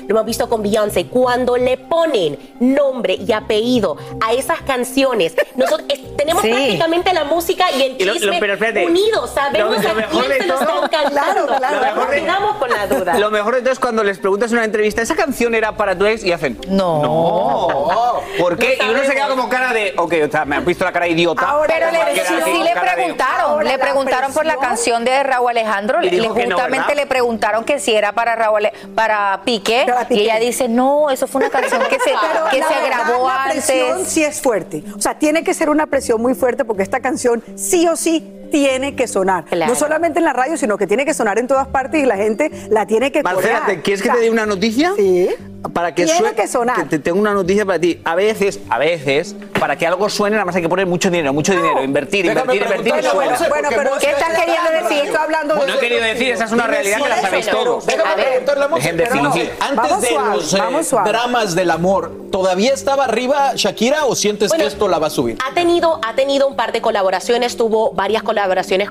lo 0.08 0.10
hemos 0.10 0.26
visto 0.26 0.48
con 0.50 0.62
Beyoncé. 0.64 1.06
Cuando 1.08 1.58
le 1.58 1.78
ponen 1.78 2.38
nombre 2.60 3.16
y 3.16 3.32
apellido 3.32 3.98
a 4.26 4.34
esas 4.34 4.62
canciones, 4.62 5.36
nosotros 5.56 5.88
es- 5.90 6.16
tenemos 6.18 6.42
Sí. 6.44 6.50
prácticamente 6.50 7.14
la 7.14 7.24
música 7.26 7.66
y 7.72 7.82
el 7.84 7.98
chisme 7.98 8.40
unidos. 8.86 9.32
Sabemos 9.34 9.78
lo- 9.78 9.84
lo 9.84 9.90
a 9.90 9.94
mejor 9.94 10.26
quién 10.26 10.38
se 10.42 10.48
lo 10.48 10.60
están 10.60 10.88
cantando. 10.90 11.46
Lo 11.54 11.60
mejor 11.82 12.06
No 12.06 12.12
de- 12.12 12.22
quedamos 12.22 12.56
con 12.58 12.70
la 12.70 12.88
duda. 12.88 13.20
Lo 13.20 13.32
mejor 13.32 13.56
de 13.56 13.62
todo 13.62 13.72
es 13.74 13.80
cuando 13.80 14.04
les 14.04 14.18
preguntas 14.20 14.52
en 14.52 14.58
una 14.58 14.66
entrevista, 14.66 15.02
¿esa 15.02 15.16
canción 15.16 15.54
era 15.56 15.76
para 15.76 15.98
tu 15.98 16.06
ex? 16.06 16.24
Y 16.24 16.32
hacen, 16.32 16.60
no. 16.70 17.02
No. 17.02 18.22
¿Por 18.40 18.58
qué? 18.58 18.78
No 18.82 18.88
y 18.88 18.90
uno 18.96 19.04
se 19.04 19.14
queda 19.14 19.28
como 19.28 19.50
cara 19.50 19.74
de, 19.74 19.94
ok, 19.98 20.14
o 20.28 20.32
sea, 20.32 20.46
me 20.46 20.56
han 20.58 20.66
visto 20.66 20.84
la 20.86 20.92
cara 20.92 21.06
de 21.06 21.12
idiota. 21.12 21.56
Pero 21.68 21.92
le, 21.92 21.98
sí, 22.16 22.20
así 22.22 22.34
sí 22.36 22.42
con 22.52 22.64
le 22.64 22.74
de- 22.74 22.80
preguntaron, 22.80 23.64
le 23.64 23.78
preguntaron 23.80 24.34
por 24.34 24.46
la 24.46 24.58
canción 24.58 25.04
de 25.06 25.24
Raúl 25.24 25.50
Alejandro, 25.52 26.02
Y 26.04 26.10
le, 26.10 26.28
no, 26.28 26.34
justamente 26.34 26.96
le 26.96 27.06
preguntaron 27.06 27.25
que 27.66 27.80
si 27.80 27.94
era 27.94 28.12
para 28.14 28.36
Raúl, 28.36 28.68
para 28.94 29.42
Piqué, 29.44 29.86
y 30.10 30.20
ella 30.22 30.40
dice, 30.40 30.68
no, 30.68 31.10
eso 31.10 31.28
fue 31.28 31.42
una 31.42 31.50
canción 31.50 31.82
que 31.90 32.00
se, 32.00 32.12
Pero 32.22 32.46
que 32.50 32.60
la 32.60 32.68
se 32.68 32.74
verdad, 32.76 33.00
grabó 33.06 33.28
la 33.28 33.52
presión 33.52 33.92
antes. 33.94 34.08
sí 34.10 34.24
es 34.24 34.42
fuerte. 34.42 34.84
O 34.98 35.02
sea, 35.02 35.18
tiene 35.18 35.44
que 35.44 35.54
ser 35.54 35.70
una 35.70 35.88
presión 35.88 36.22
muy 36.22 36.36
fuerte 36.36 36.66
porque 36.66 36.84
esta 36.84 37.00
canción 37.00 37.44
sí 37.56 37.88
o 37.88 37.96
sí 37.96 38.32
tiene 38.50 38.96
que 38.96 39.08
sonar. 39.08 39.46
Claro. 39.46 39.72
No 39.74 39.78
solamente 39.80 40.20
en 40.20 40.26
la 40.26 40.34
radio, 40.34 40.58
sino 40.58 40.78
que 40.78 40.88
tiene 40.88 41.06
que 41.06 41.14
sonar 41.14 41.38
en 41.40 41.48
todas 41.48 41.68
partes 41.68 42.02
y 42.02 42.06
la 42.06 42.16
gente 42.18 42.50
la 42.70 42.86
tiene 42.86 43.12
que 43.12 43.24
Marcela, 43.24 43.60
corear. 43.62 43.66
¿te- 43.68 43.82
¿quieres 43.82 44.02
que 44.02 44.10
O 44.10 44.12
sea, 44.14 44.20
te 44.20 44.26
dé 44.26 44.30
una 44.32 44.46
noticia? 44.46 44.94
Sí. 44.96 45.30
Para 45.74 45.96
que 45.96 46.04
Tiene 46.06 46.20
suene. 46.20 46.36
que 46.36 46.48
sonar. 46.48 46.88
te 46.88 47.00
tengo 47.00 47.20
una 47.20 47.34
noticia 47.34 47.66
para 47.66 47.80
ti. 47.80 48.00
A 48.06 48.14
veces, 48.14 48.60
a 48.70 48.78
veces, 48.78 49.36
para 49.60 49.76
que 49.76 49.88
algo 49.88 50.08
suene, 50.10 50.36
nada 50.36 50.46
más 50.46 50.56
hay 50.56 50.62
que 50.62 50.70
poner 50.70 50.86
mucho 50.86 51.10
dinero, 51.10 51.34
mucho 51.34 51.54
dinero, 51.54 51.84
invertir, 51.84 52.24
Déjame 52.28 52.54
invertir, 52.54 52.78
invertir 52.94 53.04
y 53.04 53.12
suena. 53.12 53.38
Bueno, 53.50 53.70
pero 53.70 53.90
¿qué 54.00 54.12
estás 54.12 54.30
está 54.30 54.42
queriendo 54.46 54.70
decir? 54.84 55.06
Estoy 55.06 55.16
hablando 55.24 55.56
de 55.56 55.66
No 55.68 55.74
he 55.74 55.80
querido 55.80 56.04
decir, 56.04 56.30
esa 56.34 56.46
es 56.46 56.52
una 56.52 56.68
realidad 56.68 57.02
que 57.02 57.10
la 57.10 57.20
sabéis 57.22 57.48
todos. 57.50 57.84
Déjame 57.88 58.24
preguntarle 58.24 58.64
a 58.64 58.68
Monse, 58.68 58.84
Dejen 58.92 58.98
de 58.98 59.04
pero 59.06 59.24
no, 59.24 59.32
fingir. 59.34 59.52
Antes 59.60 60.02
de 60.02 60.12
los 60.14 60.54
eh, 60.54 60.96
dramas 61.04 61.56
del 61.56 61.72
amor, 61.72 62.12
¿todavía 62.32 62.72
estaba 62.72 63.06
arriba 63.06 63.54
Shakira 63.56 64.06
o 64.06 64.14
sientes 64.16 64.50
Bueno, 64.50 64.64
que 64.66 64.68
esto 64.68 64.88
la 64.88 65.00
va 65.00 65.08
a 65.08 65.10
subir? 65.10 65.40
Ha 65.50 65.56
tenido, 65.56 66.00
ha 66.06 66.14
tenido 66.14 66.48
un 66.48 66.56
par 66.56 66.74
de 66.74 66.82
colaboraciones, 66.82 67.58
tuvo 67.58 67.92
varias 67.94 68.22
colaboraciones 68.22 68.35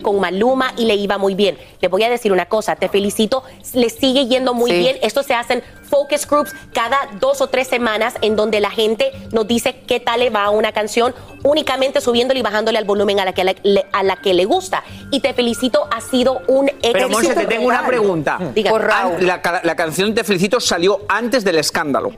con 0.00 0.20
Maluma 0.20 0.72
y 0.76 0.84
le 0.86 0.94
iba 0.94 1.18
muy 1.18 1.34
bien. 1.34 1.56
Le 1.80 1.88
voy 1.88 2.02
a 2.02 2.10
decir 2.10 2.32
una 2.32 2.46
cosa, 2.46 2.76
te 2.76 2.88
felicito, 2.88 3.42
le 3.74 3.90
sigue 3.90 4.26
yendo 4.26 4.54
muy 4.54 4.70
Sí. 4.70 4.78
bien. 4.78 4.96
Esto 5.02 5.22
se 5.22 5.34
hacen 5.34 5.62
focus 5.88 6.26
groups 6.26 6.52
cada 6.72 6.98
dos 7.20 7.40
o 7.40 7.46
tres 7.48 7.68
semanas 7.68 8.14
en 8.22 8.36
donde 8.36 8.60
la 8.60 8.70
gente 8.70 9.12
nos 9.32 9.46
dice 9.46 9.76
qué 9.86 10.00
tal 10.00 10.20
le 10.20 10.30
va 10.30 10.44
a 10.44 10.50
una 10.50 10.72
canción, 10.72 11.14
únicamente 11.44 12.00
subiéndole 12.00 12.40
y 12.40 12.42
bajándole 12.42 12.78
al 12.78 12.84
volumen 12.84 13.20
a 13.20 13.24
la 13.24 13.32
que 13.32 13.44
le, 13.44 13.86
a 13.92 14.02
la 14.02 14.16
que 14.16 14.34
le 14.34 14.44
gusta. 14.44 14.82
Y 15.10 15.20
te 15.20 15.34
felicito, 15.34 15.86
ha 15.94 16.00
sido 16.00 16.40
un 16.48 16.68
éxito. 16.68 16.90
Pero 16.92 17.08
Monse, 17.10 17.34
te 17.34 17.46
tengo 17.46 17.66
una 17.68 17.86
pregunta. 17.86 18.38
Diga. 18.54 18.70
An- 18.74 19.26
La, 19.26 19.40
ca- 19.42 19.60
la 19.62 19.76
canción 19.76 20.14
Te 20.14 20.24
felicito 20.24 20.58
salió 20.60 21.00
antes 21.08 21.44
del 21.44 21.58
escándalo. 21.58 22.12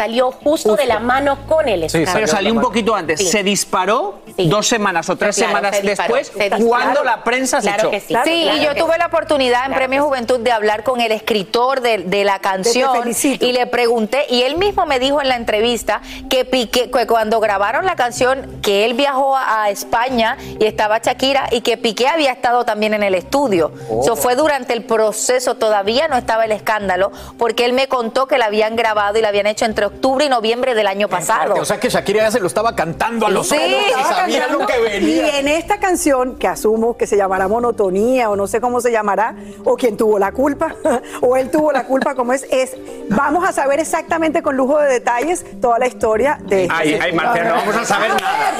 Salió 0.00 0.32
justo, 0.32 0.76
de 0.76 0.86
la 0.86 0.98
mano 0.98 1.46
con 1.46 1.68
el 1.68 1.84
escándalo. 1.84 2.14
Pero 2.14 2.26
salió 2.26 2.52
un 2.54 2.60
poquito 2.60 2.94
antes. 2.94 3.18
Sí. 3.20 3.26
Se 3.26 3.42
disparó 3.42 4.20
dos 4.38 4.66
semanas 4.66 5.08
o 5.10 5.16
tres 5.16 5.36
Claro, 5.36 5.50
semanas 5.56 5.82
disparó, 5.82 6.14
después 6.14 6.32
cuando 6.66 7.04
la 7.04 7.22
prensa 7.22 7.60
se 7.60 7.66
Claro 7.68 7.82
echó. 7.82 7.90
que 7.90 8.00
sí. 8.00 8.06
Sí, 8.24 8.42
Claro 8.44 8.56
y 8.56 8.64
yo 8.64 8.72
que 8.74 8.80
tuve 8.80 8.92
sí. 8.94 8.98
la 8.98 9.06
oportunidad 9.06 9.66
en 9.66 9.74
Premio 9.74 10.02
Juventud 10.04 10.40
de 10.40 10.52
hablar 10.52 10.84
con 10.84 11.00
el 11.02 11.12
escritor 11.12 11.82
de, 11.82 11.98
de 11.98 12.24
la 12.24 12.38
canción 12.38 13.02
felicito. 13.02 13.44
y 13.44 13.52
le 13.52 13.66
pregunté, 13.66 14.24
y 14.30 14.42
él 14.42 14.56
mismo 14.56 14.86
me 14.86 14.98
dijo 14.98 15.20
en 15.20 15.28
la 15.28 15.36
entrevista 15.36 16.00
que, 16.30 16.46
Piqué, 16.46 16.90
que 16.90 17.06
cuando 17.06 17.38
grabaron 17.40 17.84
la 17.84 17.94
canción, 17.96 18.60
que 18.62 18.86
él 18.86 18.94
viajó 18.94 19.36
a, 19.36 19.64
a 19.64 19.70
España 19.70 20.38
y 20.58 20.64
estaba 20.64 20.98
Shakira 20.98 21.48
y 21.50 21.60
que 21.60 21.76
Piqué 21.76 22.08
había 22.08 22.32
estado 22.32 22.64
también 22.64 22.94
en 22.94 23.02
el 23.02 23.14
estudio. 23.14 23.72
Oh. 23.90 24.00
Eso 24.02 24.16
fue 24.16 24.34
durante 24.34 24.72
el 24.72 24.82
proceso, 24.84 25.56
todavía 25.56 26.08
no 26.08 26.16
estaba 26.16 26.46
el 26.46 26.52
escándalo, 26.52 27.12
porque 27.38 27.66
él 27.66 27.74
me 27.74 27.86
contó 27.86 28.26
que 28.26 28.38
la 28.38 28.46
habían 28.46 28.76
grabado 28.76 29.18
y 29.18 29.20
la 29.22 29.28
habían 29.28 29.46
hecho 29.46 29.66
entre 29.66 29.89
octubre 29.94 30.24
y 30.24 30.28
noviembre 30.28 30.74
del 30.74 30.86
año 30.86 31.08
pasado. 31.08 31.54
O 31.54 31.64
sea 31.64 31.78
que 31.78 31.88
Shakira 31.88 32.22
ya 32.22 32.30
se 32.30 32.40
lo 32.40 32.46
estaba 32.46 32.74
cantando 32.74 33.26
a 33.26 33.30
los 33.30 33.48
Sí, 33.48 33.56
Estaba 33.56 34.14
sabía 34.14 34.40
cantando, 34.40 34.60
lo 34.60 34.66
que 34.66 34.78
venía. 34.78 35.36
Y 35.36 35.38
en 35.40 35.48
esta 35.48 35.78
canción, 35.78 36.36
que 36.36 36.48
asumo 36.48 36.96
que 36.96 37.06
se 37.06 37.16
llamará 37.16 37.48
monotonía 37.48 38.30
o 38.30 38.36
no 38.36 38.46
sé 38.46 38.60
cómo 38.60 38.80
se 38.80 38.90
llamará, 38.92 39.34
o 39.64 39.76
quien 39.76 39.96
tuvo 39.96 40.18
la 40.18 40.32
culpa, 40.32 40.74
o 41.20 41.36
él 41.36 41.50
tuvo 41.50 41.72
la 41.72 41.84
culpa, 41.84 42.14
como 42.14 42.32
es, 42.32 42.46
es, 42.50 42.76
vamos 43.08 43.46
a 43.48 43.52
saber 43.52 43.80
exactamente 43.80 44.42
con 44.42 44.56
lujo 44.56 44.78
de 44.78 44.88
detalles 44.88 45.44
toda 45.60 45.78
la 45.78 45.86
historia 45.86 46.38
de 46.44 46.64
este 46.64 46.74
Ay, 46.74 46.98
ay, 47.00 47.12
Marcela, 47.12 47.48
no 47.50 47.54
vamos 47.56 47.76
a 47.76 47.84
saber 47.84 48.10
nada. 48.10 48.54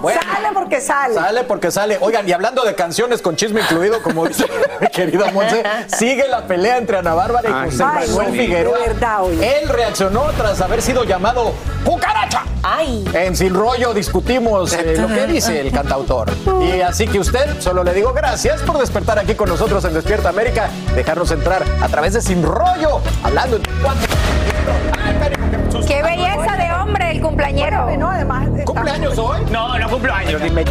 Bueno. 0.00 0.20
Sale 0.22 0.48
porque 0.54 0.80
sale. 0.80 1.14
Sale 1.14 1.44
porque 1.44 1.70
sale. 1.70 1.98
Oigan, 2.00 2.28
y 2.28 2.32
hablando 2.32 2.62
de 2.64 2.74
canciones 2.74 3.20
con 3.20 3.36
chisme 3.36 3.60
incluido, 3.60 4.02
como 4.02 4.26
dice 4.26 4.46
mi 4.80 4.86
querida 4.88 5.30
Monse, 5.32 5.62
sigue 5.88 6.28
la 6.28 6.46
pelea 6.46 6.78
entre 6.78 6.98
Ana 6.98 7.14
Bárbara 7.14 7.48
y 7.48 7.52
Ay, 7.52 7.70
José 7.70 7.84
ay, 7.84 8.08
Manuel 8.08 8.32
Figueroa. 8.32 8.78
verdad, 8.78 9.22
oye. 9.24 9.58
Él 9.60 9.68
reaccionó 9.68 10.30
tras 10.38 10.60
haber 10.62 10.80
sido 10.80 11.04
llamado 11.04 11.52
cucaracha. 11.84 12.44
Ay. 12.62 13.04
En 13.12 13.36
Sin 13.36 13.52
Rollo 13.52 13.92
discutimos 13.92 14.72
eh, 14.72 14.96
lo 14.98 15.08
que 15.08 15.26
dice 15.26 15.60
el 15.60 15.70
cantautor. 15.72 16.30
Y 16.62 16.80
así 16.80 17.06
que 17.06 17.18
usted, 17.18 17.60
solo 17.60 17.84
le 17.84 17.92
digo 17.92 18.12
gracias 18.14 18.62
por 18.62 18.78
despertar 18.78 19.18
aquí 19.18 19.34
con 19.34 19.48
nosotros 19.48 19.84
en 19.84 19.94
Despierta 19.94 20.28
América, 20.30 20.70
dejarnos 20.94 21.30
entrar 21.32 21.64
a 21.82 21.88
través 21.88 22.14
de 22.14 22.22
Sin 22.22 22.42
Rollo, 22.42 23.00
hablando 23.22 23.56
en 23.56 23.62
cuatro. 23.82 24.08
Qué 25.86 26.02
belleza 26.02 26.56
de 26.56 26.72
hombre 26.72 27.10
el 27.10 27.20
cumpleañero. 27.20 27.96
No, 27.98 28.10
además. 28.10 28.46
está- 28.48 28.64
¿Cumpleaños 28.64 29.18
hoy? 29.18 29.40
No, 29.50 29.76
no 29.78 29.88
cumplo 29.90 30.14
años, 30.14 30.40
dime. 30.42 30.64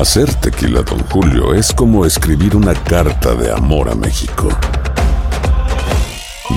Hacer 0.00 0.32
tequila, 0.36 0.80
Don 0.82 1.00
Julio, 1.10 1.52
es 1.54 1.72
como 1.72 2.06
escribir 2.06 2.56
una 2.56 2.72
carta 2.74 3.34
de 3.34 3.52
amor 3.52 3.88
a 3.90 3.94
México. 3.94 4.48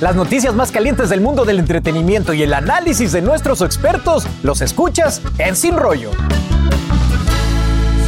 Las 0.00 0.14
noticias 0.14 0.54
más 0.54 0.70
calientes 0.70 1.08
del 1.08 1.20
mundo 1.20 1.44
del 1.44 1.58
entretenimiento 1.58 2.32
y 2.32 2.42
el 2.44 2.54
análisis 2.54 3.10
de 3.10 3.20
nuestros 3.20 3.62
expertos 3.62 4.26
los 4.44 4.60
escuchas 4.60 5.20
en 5.38 5.56
Sin 5.56 5.76
Rollo. 5.76 6.10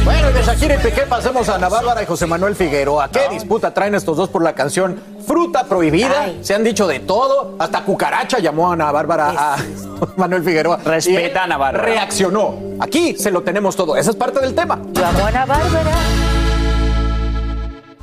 Bueno, 0.05 0.29
y 0.29 0.33
de 0.33 0.41
Shakira 0.41 0.75
y 0.75 0.77
Piqué 0.79 1.01
pasemos 1.01 1.49
a 1.49 1.55
Ana 1.55 1.67
Bárbara 1.67 2.01
y 2.01 2.05
José 2.05 2.25
Manuel 2.27 2.55
Figueroa. 2.55 3.09
¿Qué 3.09 3.27
disputa 3.29 3.73
traen 3.73 3.93
estos 3.93 4.15
dos 4.15 4.29
por 4.29 4.41
la 4.41 4.53
canción 4.53 4.99
Fruta 5.27 5.65
Prohibida? 5.65 6.31
Se 6.41 6.55
han 6.55 6.63
dicho 6.63 6.87
de 6.87 7.01
todo. 7.01 7.55
Hasta 7.59 7.83
Cucaracha 7.83 8.39
llamó 8.39 8.69
a 8.71 8.73
Ana 8.73 8.91
Bárbara 8.91 9.33
a 9.37 9.57
Manuel 10.15 10.43
Figueroa. 10.43 10.77
Respeta 10.83 11.41
a 11.41 11.43
Ana 11.43 11.57
Bárbara. 11.57 11.85
Reaccionó. 11.85 12.55
Aquí 12.79 13.15
se 13.17 13.31
lo 13.31 13.41
tenemos 13.43 13.75
todo. 13.75 13.97
Esa 13.97 14.11
es 14.11 14.15
parte 14.15 14.39
del 14.39 14.55
tema. 14.55 14.75
Amo 14.75 15.25
a 15.25 15.27
Ana 15.27 15.45
Bárbara. 15.45 15.91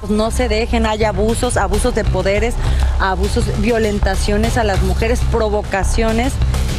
No 0.08 0.30
se 0.30 0.48
dejen, 0.48 0.87
hay 0.87 1.04
abusos, 1.04 1.56
abusos 1.56 1.94
de 1.94 2.04
poderes, 2.04 2.54
abusos, 3.00 3.44
violentaciones 3.61 4.56
a 4.56 4.64
las 4.64 4.82
mujeres, 4.82 5.20
provocaciones. 5.30 6.32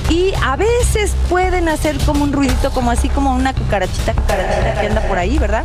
Y 0.10 0.34
a 0.43 0.55
veces 0.55 1.13
pueden 1.29 1.69
hacer 1.69 1.97
como 2.05 2.23
un 2.23 2.34
ruidito, 2.34 2.71
como 2.71 2.89
así 2.89 3.10
como 3.10 3.36
una 3.36 3.53
cucarachita, 3.53 4.13
cucarachita 4.13 4.82
que 4.82 4.88
anda 4.88 5.01
por 5.01 5.19
ahí, 5.19 5.38
¿verdad? 5.38 5.63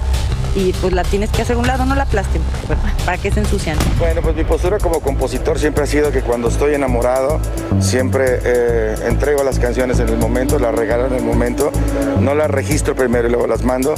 Y 0.55 0.73
pues 0.75 0.93
la 0.93 1.03
tienes 1.03 1.31
que 1.31 1.43
hacer 1.43 1.57
a 1.57 1.59
un 1.59 1.67
lado, 1.67 1.85
no 1.87 1.95
la 1.95 2.03
aplasten, 2.03 2.43
bueno, 2.67 2.83
para 3.05 3.17
que 3.19 3.31
se 3.31 3.40
ensucian. 3.40 3.77
Bueno, 3.99 4.21
pues 4.21 4.37
mi 4.37 4.45
postura 4.45 4.79
como 4.79 5.01
compositor 5.01 5.59
siempre 5.59 5.85
ha 5.85 5.87
sido 5.87 6.12
que 6.12 6.21
cuando 6.21 6.49
estoy 6.49 6.75
enamorado, 6.75 7.40
siempre 7.81 8.40
eh, 8.45 8.95
entrego 9.07 9.43
las 9.43 9.59
canciones 9.59 9.99
en 9.99 10.11
el 10.11 10.19
momento, 10.19 10.59
las 10.59 10.75
regalo 10.75 11.07
en 11.07 11.14
el 11.14 11.23
momento, 11.23 11.73
no 12.21 12.35
las 12.35 12.51
registro 12.51 12.95
primero 12.95 13.27
y 13.29 13.31
luego 13.31 13.47
las 13.47 13.62
mando. 13.62 13.95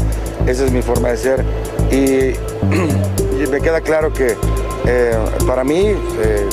Esa 0.47 0.65
es 0.65 0.71
mi 0.71 0.81
forma 0.81 1.09
de 1.09 1.17
ser. 1.17 1.45
Y, 1.91 2.37
y 3.43 3.47
me 3.47 3.61
queda 3.61 3.81
claro 3.81 4.13
que 4.13 4.37
eh, 4.87 5.19
para 5.47 5.65
mí, 5.65 5.95
eh, 6.23 6.49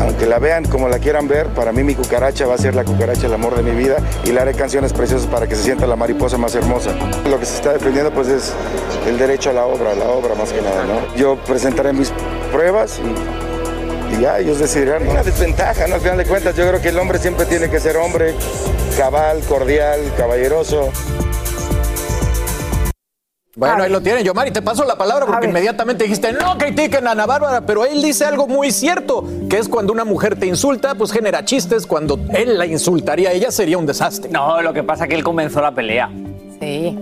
aunque 0.00 0.26
la 0.26 0.38
vean 0.38 0.64
como 0.64 0.88
la 0.88 0.98
quieran 0.98 1.28
ver, 1.28 1.48
para 1.48 1.72
mí 1.72 1.82
mi 1.82 1.94
cucaracha 1.94 2.46
va 2.46 2.54
a 2.54 2.58
ser 2.58 2.74
la 2.74 2.84
cucaracha, 2.84 3.26
el 3.26 3.34
amor 3.34 3.56
de 3.56 3.62
mi 3.62 3.70
vida 3.70 3.96
y 4.24 4.32
le 4.32 4.40
haré 4.40 4.54
canciones 4.54 4.92
preciosas 4.92 5.26
para 5.26 5.46
que 5.46 5.54
se 5.54 5.62
sienta 5.62 5.86
la 5.86 5.96
mariposa 5.96 6.36
más 6.36 6.54
hermosa. 6.54 6.92
Lo 7.28 7.38
que 7.38 7.46
se 7.46 7.56
está 7.56 7.72
defendiendo 7.72 8.10
pues 8.12 8.28
es 8.28 8.52
el 9.08 9.18
derecho 9.18 9.50
a 9.50 9.52
la 9.52 9.66
obra, 9.66 9.94
la 9.94 10.06
obra 10.06 10.34
más 10.34 10.52
que 10.52 10.60
nada, 10.60 10.84
¿no? 10.84 11.14
Yo 11.16 11.36
presentaré 11.36 11.92
mis 11.92 12.12
pruebas 12.52 13.00
y, 13.00 14.20
ya 14.20 14.38
ellos 14.38 14.60
decidirán. 14.60 15.08
Una 15.08 15.24
desventaja, 15.24 15.88
¿no? 15.88 15.96
Al 15.96 16.00
final 16.00 16.16
de 16.18 16.24
cuentas 16.24 16.54
yo 16.54 16.68
creo 16.68 16.80
que 16.80 16.90
el 16.90 16.98
hombre 16.98 17.18
siempre 17.18 17.46
tiene 17.46 17.68
que 17.68 17.80
ser 17.80 17.96
hombre, 17.96 18.34
cabal, 18.96 19.40
cordial, 19.40 20.00
caballeroso. 20.16 20.90
Bueno, 23.56 23.84
ahí 23.84 23.90
lo 23.90 24.00
tienen. 24.00 24.24
Yomari, 24.24 24.50
te 24.50 24.62
paso 24.62 24.84
la 24.84 24.96
palabra 24.96 25.26
porque 25.26 25.46
inmediatamente 25.46 26.04
dijiste, 26.04 26.32
no 26.32 26.58
critiquen 26.58 27.06
a 27.06 27.12
Ana 27.12 27.24
Bárbara, 27.24 27.60
pero 27.60 27.84
él 27.84 28.02
dice 28.02 28.24
algo 28.24 28.48
muy 28.48 28.72
cierto, 28.72 29.24
que 29.48 29.58
es 29.58 29.68
cuando 29.68 29.92
una 29.92 30.04
mujer 30.04 30.36
te 30.36 30.46
insulta, 30.46 30.96
pues 30.96 31.12
genera 31.12 31.44
chistes, 31.44 31.86
cuando 31.86 32.18
él 32.34 32.58
la 32.58 32.66
insultaría 32.66 33.30
a 33.30 33.32
ella 33.32 33.52
sería 33.52 33.78
un 33.78 33.86
desastre. 33.86 34.30
No, 34.32 34.60
lo 34.60 34.72
que 34.72 34.82
pasa 34.82 35.04
es 35.04 35.10
que 35.10 35.14
él 35.14 35.22
comenzó 35.22 35.60
la 35.60 35.70
pelea. 35.70 36.10
Sí. 36.60 36.98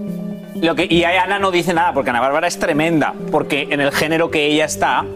Lo 0.57 0.75
que, 0.75 0.87
y 0.89 1.05
Ana 1.05 1.39
no 1.39 1.51
dice 1.51 1.73
nada, 1.73 1.95
porque 1.95 2.11
Ana 2.11 2.21
Bárbara 2.21 2.47
es 2.47 2.59
tremenda, 2.59 3.15
porque 3.31 3.69
en 3.71 3.81
el 3.81 3.91
género 3.91 4.31
que 4.31 4.47
ella 4.47 4.67
está 4.67 5.07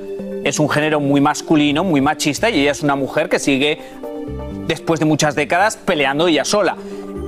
es 0.43 0.59
un 0.59 0.71
género 0.71 1.01
muy 1.01 1.21
masculino, 1.21 1.85
muy 1.85 2.01
machista, 2.01 2.49
y 2.49 2.61
ella 2.61 2.71
es 2.71 2.83
una 2.83 2.97
mujer 2.97 3.29
que 3.29 3.39
sigue 3.39 3.79
después 4.67 5.01
de 5.01 5.07
muchas 5.07 5.35
décadas 5.35 5.77
peleando 5.77 6.29
ella 6.29 6.45
sola. 6.45 6.77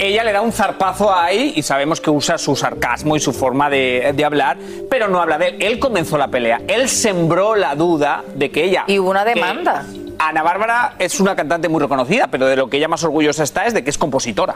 Ella 0.01 0.23
le 0.23 0.33
da 0.33 0.43
un 0.43 0.53
zarpazo 0.53 1.13
ahí 1.13 1.55
y 1.57 1.63
sabemos 1.63 2.01
que 2.01 2.09
usa 2.09 2.39
su 2.39 2.55
sarcasmo 2.55 3.17
y 3.17 3.21
su 3.21 3.33
forma 3.33 3.69
de, 3.69 4.13
de 4.15 4.25
hablar, 4.25 4.57
pero 4.89 5.09
no 5.09 5.21
habla 5.21 5.39
de 5.39 5.49
él. 5.49 5.57
Él 5.59 5.79
comenzó 5.81 6.17
la 6.17 6.29
pelea, 6.29 6.61
él 6.69 6.89
sembró 6.89 7.57
la 7.57 7.75
duda 7.75 8.23
de 8.37 8.51
que 8.51 8.65
ella... 8.65 8.85
Y 8.87 9.01
hubo 9.01 9.11
una 9.11 9.25
demanda. 9.25 9.85
Ana 10.21 10.43
Bárbara 10.45 10.95
es 11.01 11.19
una 11.19 11.35
cantante 11.35 11.69
muy 11.69 11.81
reconocida, 11.81 12.29
pero 12.29 12.47
de 12.47 12.55
lo 12.55 12.69
que 12.71 12.77
ella 12.77 12.87
más 12.87 13.03
orgullosa 13.03 13.43
está 13.43 13.67
es 13.67 13.75
de 13.75 13.83
que 13.83 13.91
es 13.91 13.99
compositora, 13.99 14.55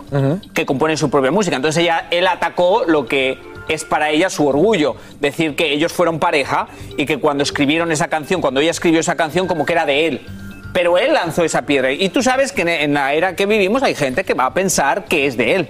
que 0.54 0.64
compone 0.64 0.96
su 0.96 1.10
propia 1.10 1.32
música. 1.32 1.56
Entonces 1.56 1.82
ella, 1.82 2.06
él 2.10 2.26
atacó 2.28 2.84
lo 2.86 3.06
que 3.06 3.38
es 3.68 3.84
para 3.84 4.10
ella 4.10 4.30
su 4.30 4.46
orgullo, 4.46 4.96
decir 5.20 5.56
que 5.56 5.72
ellos 5.72 5.92
fueron 5.92 6.18
pareja 6.20 6.68
y 6.96 7.06
que 7.06 7.18
cuando 7.18 7.42
escribieron 7.42 7.90
esa 7.90 8.08
canción, 8.08 8.40
cuando 8.40 8.60
ella 8.60 8.70
escribió 8.70 9.00
esa 9.00 9.16
canción, 9.16 9.46
como 9.48 9.66
que 9.66 9.72
era 9.72 9.86
de 9.86 10.06
él. 10.06 10.26
Pero 10.72 10.96
él 10.98 11.12
lanzó 11.12 11.44
esa 11.44 11.62
piedra. 11.62 11.92
Y 11.92 12.08
tú 12.08 12.22
sabes 12.22 12.52
que 12.52 12.62
en- 12.62 12.94
la 12.94 13.12
era 13.14 13.36
que 13.36 13.46
vivimos 13.46 13.82
hay 13.82 13.94
gente 13.94 14.24
que 14.24 14.34
va 14.34 14.46
a 14.46 14.54
pensar 14.54 15.04
que 15.04 15.26
es 15.26 15.36
de 15.36 15.54
él. 15.56 15.68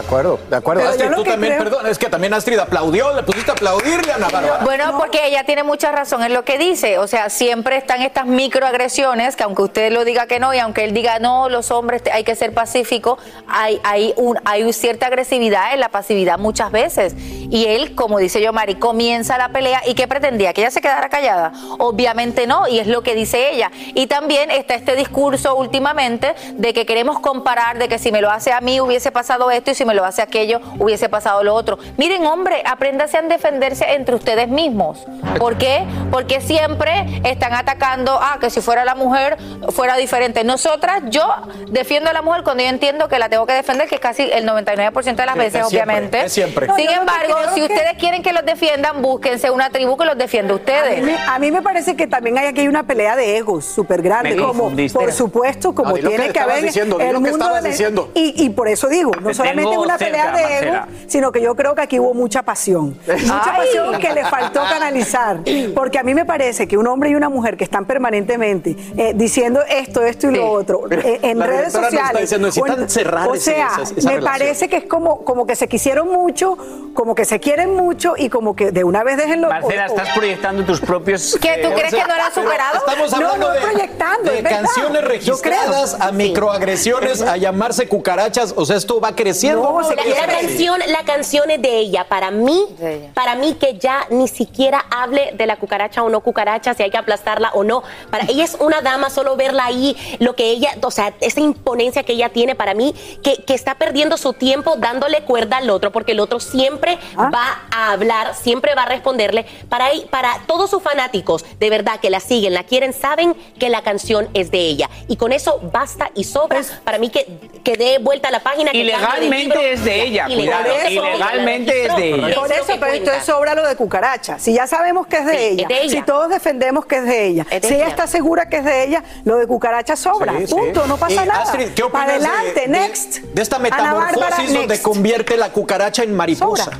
De 0.00 0.06
acuerdo, 0.06 0.38
de 0.48 0.56
acuerdo. 0.56 0.80
Pero 0.82 0.90
Astrid, 0.92 1.10
tú 1.16 1.24
también, 1.24 1.54
creo- 1.54 1.64
perdón, 1.64 1.86
es 1.88 1.98
que 1.98 2.08
también 2.08 2.32
Astrid 2.32 2.58
aplaudió, 2.58 3.12
le 3.14 3.22
pusiste 3.24 3.50
a 3.50 3.54
aplaudirle 3.54 4.12
a 4.12 4.18
Bárbara. 4.18 4.58
Bueno, 4.62 4.96
porque 4.96 5.26
ella 5.26 5.42
tiene 5.44 5.64
mucha 5.64 5.90
razón 5.90 6.22
en 6.22 6.32
lo 6.32 6.44
que 6.44 6.56
dice. 6.56 6.98
O 6.98 7.08
sea, 7.08 7.30
siempre 7.30 7.76
están 7.76 8.02
estas 8.02 8.26
microagresiones 8.26 9.34
que 9.34 9.42
aunque 9.42 9.62
usted 9.62 9.92
lo 9.92 10.04
diga 10.04 10.26
que 10.26 10.38
no 10.38 10.54
y 10.54 10.58
aunque 10.60 10.84
él 10.84 10.94
diga 10.94 11.18
no, 11.18 11.48
los 11.48 11.70
hombres 11.72 12.02
hay 12.12 12.22
que 12.22 12.36
ser 12.36 12.54
pacíficos, 12.54 13.18
hay, 13.48 13.80
hay, 13.82 14.14
un, 14.16 14.38
hay 14.44 14.72
cierta 14.72 15.06
agresividad 15.06 15.74
en 15.74 15.80
la 15.80 15.88
pasividad 15.88 16.38
muchas 16.38 16.70
veces. 16.70 17.14
Y 17.16 17.66
él, 17.66 17.94
como 17.96 18.18
dice 18.18 18.40
yo, 18.40 18.52
Mari, 18.52 18.76
comienza 18.76 19.36
la 19.36 19.48
pelea 19.48 19.82
y 19.84 19.94
¿qué 19.94 20.06
pretendía? 20.06 20.52
¿Que 20.52 20.60
ella 20.60 20.70
se 20.70 20.80
quedara 20.80 21.08
callada? 21.08 21.52
Obviamente 21.78 22.46
no, 22.46 22.68
y 22.68 22.78
es 22.78 22.86
lo 22.86 23.02
que 23.02 23.14
dice 23.14 23.50
ella. 23.50 23.70
Y 23.94 24.06
también 24.06 24.50
está 24.52 24.74
este 24.74 24.94
discurso 24.94 25.56
últimamente 25.56 26.34
de 26.54 26.72
que 26.72 26.86
queremos 26.86 27.18
comparar, 27.18 27.78
de 27.78 27.88
que 27.88 27.98
si 27.98 28.12
me 28.12 28.20
lo 28.20 28.30
hace 28.30 28.52
a 28.52 28.60
mí 28.60 28.80
hubiese 28.80 29.10
pasado 29.10 29.50
esto 29.50 29.70
y 29.70 29.74
si 29.74 29.84
me 29.88 29.94
lo 29.94 30.04
hace 30.04 30.22
aquello 30.22 30.60
hubiese 30.78 31.08
pasado 31.08 31.42
lo 31.42 31.54
otro. 31.54 31.78
Miren, 31.96 32.24
hombre, 32.26 32.62
apréndase 32.64 33.16
a 33.16 33.22
defenderse 33.22 33.84
entre 33.94 34.14
ustedes 34.14 34.48
mismos. 34.48 35.06
¿Por 35.38 35.56
qué? 35.56 35.84
Porque 36.12 36.40
siempre 36.40 37.22
están 37.24 37.54
atacando, 37.54 38.18
ah, 38.20 38.36
que 38.40 38.50
si 38.50 38.60
fuera 38.60 38.84
la 38.84 38.94
mujer 38.94 39.36
fuera 39.70 39.96
diferente. 39.96 40.44
Nosotras, 40.44 41.02
yo 41.08 41.26
defiendo 41.70 42.10
a 42.10 42.12
la 42.12 42.22
mujer 42.22 42.42
cuando 42.44 42.62
yo 42.62 42.68
entiendo 42.68 43.08
que 43.08 43.18
la 43.18 43.28
tengo 43.28 43.46
que 43.46 43.54
defender, 43.54 43.88
que 43.88 43.94
es 43.96 44.00
casi 44.00 44.22
el 44.22 44.44
99% 44.46 45.16
de 45.22 45.26
las 45.26 45.34
Sí, 45.34 45.38
veces, 45.40 45.62
es 45.62 45.68
siempre, 45.68 45.94
obviamente. 45.94 46.24
es 46.26 46.32
siempre. 46.32 46.66
No, 46.66 46.76
Sin 46.76 46.90
embargo, 46.90 47.34
si 47.54 47.60
que- 47.60 47.72
ustedes 47.72 47.94
quieren 47.98 48.22
que 48.22 48.32
los 48.32 48.44
defiendan, 48.44 49.00
búsquense 49.02 49.50
una 49.50 49.70
tribu 49.70 49.96
que 49.96 50.04
los 50.04 50.18
defienda 50.18 50.52
a 50.52 50.56
A 50.56 50.60
ustedes. 50.60 51.02
mí, 51.02 51.12
a 51.26 51.38
mí 51.38 51.50
me 51.50 51.62
parece 51.62 51.96
que 51.96 52.06
también 52.06 52.36
hay 52.38 52.46
aquí 52.46 52.68
una 52.68 52.82
pelea 52.84 53.16
de 53.16 53.36
egos 53.38 53.64
súper 53.64 54.02
grande, 54.02 54.36
como 54.36 54.70
por 54.92 55.12
supuesto, 55.12 55.74
como 55.74 55.96
No, 55.96 56.08
tiene 56.08 56.30
que 56.32 56.38
haber 56.40 56.62
diciendo, 56.62 56.98
el 57.00 57.08
que 57.08 57.12
mundo 57.14 57.28
estabas 57.30 57.62
de- 57.62 57.70
diciendo. 57.70 58.10
y, 58.14 58.44
y 58.44 58.50
por 58.50 58.68
eso 58.68 58.88
digo, 58.88 59.12
no 59.20 59.28
Te 59.30 59.34
solamente 59.74 59.76
tengo 59.76 59.82
una 59.82 59.98
pelea 59.98 60.32
de 60.32 60.66
egos, 60.66 60.76
Marcela. 60.80 60.88
sino 61.06 61.32
que 61.32 61.40
yo 61.42 61.54
creo 61.54 61.74
que 61.74 61.82
aquí 61.82 61.98
hubo 62.00 62.14
mucha 62.14 62.42
pasión, 62.42 62.98
mucha 63.06 63.42
Ay. 63.54 63.56
pasión 63.66 63.98
que 63.98 64.12
le 64.12 64.24
faltó 64.24 64.60
canalizar, 64.62 65.40
porque 65.74 65.98
a 65.98 66.02
mí 66.02 66.14
me 66.14 66.24
parece 66.24 66.66
que 66.68 66.76
un 66.76 66.86
hombre 66.86 67.10
y 67.10 67.14
una 67.14 67.28
mujer 67.28 67.56
que 67.56 67.64
están 67.64 67.84
permanentemente 67.84 68.76
eh, 68.96 69.12
diciendo 69.14 69.60
esto, 69.68 70.02
esto 70.04 70.28
y 70.30 70.36
lo 70.36 70.50
otro 70.50 70.82
eh, 70.90 71.20
en 71.22 71.38
La 71.38 71.46
redes 71.46 71.72
sociales, 71.72 72.20
diciendo, 72.22 72.48
o 72.48 72.66
en- 72.66 72.88
cerrar 72.88 73.28
o 73.28 73.34
ese- 73.34 73.52
sea, 73.54 73.68
esa- 73.68 73.82
esa 73.82 73.92
me 73.94 74.16
relación. 74.16 74.24
parece 74.24 74.68
que 74.68 74.76
es 74.78 74.84
como 74.84 75.24
como 75.24 75.46
que 75.46 75.56
se 75.56 75.68
quisieron 75.68 76.08
mucho, 76.10 76.56
como 76.94 77.14
que 77.14 77.24
se 77.24 77.40
quieren 77.40 77.74
mucho 77.74 78.14
y 78.16 78.28
como 78.28 78.54
que 78.56 78.70
de 78.72 78.84
una 78.84 79.02
vez 79.04 79.16
déjenlo. 79.16 79.48
Marcela, 79.48 79.86
o- 79.88 79.92
o- 79.92 79.96
estás 79.96 80.16
proyectando 80.16 80.64
tus 80.64 80.80
propios... 80.80 81.36
¿Qué, 81.40 81.58
tú 81.62 81.68
eh, 81.68 81.74
crees 81.76 81.94
que 81.94 82.00
no 82.06 82.16
lo 82.16 82.22
han 82.22 82.32
superado? 82.34 82.78
Estamos 82.78 83.10
No, 83.10 83.16
hablando 83.16 83.48
no 83.48 83.54
de, 83.54 83.60
proyectando, 83.60 84.32
de 84.32 84.42
canciones 84.42 85.04
registradas 85.04 85.94
a 86.00 86.12
microagresiones, 86.12 87.22
a 87.22 87.36
llamarse 87.36 87.86
cucarachas. 87.88 88.54
O 88.56 88.64
sea, 88.64 88.76
esto 88.76 89.00
va 89.00 89.14
creciendo. 89.14 89.57
Se 89.88 89.96
La, 89.96 90.02
quiere- 90.02 90.20
la 90.20 90.26
canción, 90.26 90.80
la 90.86 91.04
canción 91.04 91.50
es 91.50 91.62
de 91.62 91.78
ella. 91.78 92.04
Para 92.08 92.30
mí, 92.30 92.64
ella. 92.80 93.10
para 93.14 93.34
mí 93.34 93.54
que 93.54 93.78
ya 93.78 94.06
ni 94.10 94.28
siquiera 94.28 94.84
hable 94.90 95.32
de 95.34 95.46
la 95.46 95.56
cucaracha 95.56 96.02
o 96.02 96.08
no 96.08 96.20
cucaracha, 96.20 96.74
si 96.74 96.82
hay 96.82 96.90
que 96.90 96.98
aplastarla 96.98 97.50
o 97.54 97.64
no. 97.64 97.82
Para 98.10 98.24
ella 98.24 98.44
es 98.44 98.56
una 98.60 98.80
dama, 98.80 99.10
solo 99.10 99.36
verla 99.36 99.64
ahí, 99.66 99.96
lo 100.20 100.34
que 100.34 100.50
ella, 100.50 100.70
o 100.82 100.90
sea, 100.90 101.14
esa 101.20 101.40
imponencia 101.40 102.02
que 102.02 102.12
ella 102.12 102.28
tiene 102.30 102.54
para 102.54 102.74
mí, 102.74 102.94
que, 103.22 103.42
que 103.44 103.54
está 103.54 103.74
perdiendo 103.76 104.16
su 104.16 104.32
tiempo 104.32 104.76
dándole 104.76 105.22
cuerda 105.22 105.58
al 105.58 105.70
otro, 105.70 105.92
porque 105.92 106.12
el 106.12 106.20
otro 106.20 106.40
siempre 106.40 106.98
Ah. 107.16 107.30
va 107.32 107.62
a 107.70 107.92
hablar, 107.92 108.34
siempre 108.34 108.74
va 108.74 108.82
a 108.82 108.86
responderle. 108.86 109.46
Para, 109.68 109.86
ahí- 109.86 110.06
para 110.10 110.40
todos 110.46 110.70
sus 110.70 110.82
fanáticos, 110.82 111.44
de 111.58 111.70
verdad, 111.70 112.00
que 112.00 112.10
la 112.10 112.20
siguen, 112.20 112.54
la 112.54 112.64
quieren, 112.64 112.92
saben 112.92 113.34
que 113.58 113.68
la 113.68 113.82
canción 113.82 114.28
es 114.34 114.50
de 114.50 114.60
ella. 114.60 114.88
Y 115.08 115.16
con 115.16 115.32
eso 115.32 115.60
basta 115.72 116.10
y 116.14 116.24
sobra. 116.24 116.60
para 116.84 116.98
mí 116.98 117.10
que, 117.10 117.26
que 117.64 117.76
dé 117.76 117.98
vuelta 117.98 118.28
a 118.28 118.30
la 118.30 118.40
página. 118.40 118.70
que 118.72 118.78
cambie 119.22 119.47
es 119.54 119.84
de 119.84 120.02
ella, 120.02 120.26
cuidado, 120.26 120.64
por 120.64 120.72
eso, 120.80 120.88
ilegalmente 120.90 121.86
es 121.86 121.96
de 121.96 122.08
ella. 122.14 122.34
Por 122.34 122.52
eso, 122.52 122.72
pero 122.80 122.92
entonces 122.92 123.24
sobra 123.24 123.54
lo 123.54 123.66
de 123.66 123.76
cucaracha. 123.76 124.38
Si 124.38 124.52
ya 124.54 124.66
sabemos 124.66 125.06
que 125.06 125.16
es 125.18 125.26
de, 125.26 125.32
Sí, 125.38 125.44
ella, 125.44 125.62
es 125.62 125.68
de 125.68 125.82
ella. 125.82 125.90
si 125.90 126.02
todos 126.02 126.28
defendemos 126.28 126.86
que 126.86 126.96
es 126.96 127.04
de 127.04 127.26
ella, 127.26 127.46
Es 127.50 127.62
de 127.62 127.68
si 127.68 127.74
ella 127.74 127.84
ella. 127.84 127.90
está 127.90 128.06
segura 128.06 128.48
que 128.48 128.56
es 128.58 128.64
de 128.64 128.84
ella, 128.84 129.02
lo 129.24 129.36
de 129.36 129.46
cucaracha 129.46 129.96
sobra. 129.96 130.32
Sí, 130.38 130.46
sí. 130.46 130.54
Punto, 130.54 130.86
no 130.86 130.96
pasa 130.96 131.24
Y, 131.24 131.26
nada. 131.28 131.42
Astrid, 131.42 131.68
¿qué 131.74 131.82
Para 131.84 132.14
opinas 132.14 132.22
de- 132.22 132.28
adelante, 132.28 132.60
de, 132.60 132.68
next. 132.68 133.16
de 133.18 133.42
esta 133.42 133.58
Bárbara, 133.58 134.12
metamorfosis 134.12 134.52
donde 134.52 134.68
next. 134.68 134.82
convierte 134.82 135.36
la 135.36 135.50
cucaracha 135.50 136.02
en 136.02 136.14
mariposa? 136.14 136.64
Sobra. 136.64 136.78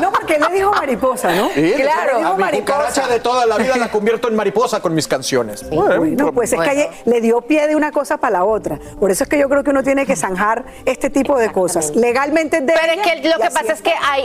No, 0.00 0.12
porque 0.12 0.36
él 0.36 0.42
le 0.48 0.54
dijo 0.54 0.70
mariposa, 0.72 1.34
¿no? 1.34 1.50
Sí, 1.50 1.74
claro, 1.76 2.16
a 2.16 2.18
dijo 2.18 2.34
mi 2.34 2.40
mariposa. 2.40 2.78
cucaracha 2.78 3.08
de 3.08 3.20
toda 3.20 3.46
la 3.46 3.56
vida 3.58 3.76
la 3.76 3.90
convierto 3.90 4.28
en 4.28 4.36
mariposa 4.36 4.80
con 4.80 4.94
mis 4.94 5.06
canciones. 5.08 5.68
Bueno, 5.68 6.32
pues 6.32 6.52
es 6.52 6.60
que 6.60 6.70
ayer 6.70 6.90
le 7.04 7.20
dio 7.20 7.40
pie 7.42 7.66
de 7.66 7.76
una 7.76 7.92
cosa 7.92 8.18
para 8.18 8.38
la 8.38 8.44
otra. 8.44 8.78
Por 8.98 9.10
eso 9.10 9.24
es 9.24 9.30
que 9.30 9.38
yo 9.38 9.48
creo 9.48 9.64
que 9.64 9.70
uno 9.70 9.82
tiene 9.82 10.06
que 10.06 10.16
zanjar 10.16 10.64
este 10.84 11.10
tipo 11.10 11.38
de 11.38 11.50
cosas. 11.52 11.94
Legalmente 11.94 12.58
es 12.58 12.66
de 12.66 12.74
Pero 12.74 12.92
es 12.92 13.00
que 13.00 13.28
lo 13.28 13.38
que 13.38 13.50
pasa 13.50 13.72
es 13.72 13.82
que 13.82 13.92
hay, 13.92 14.24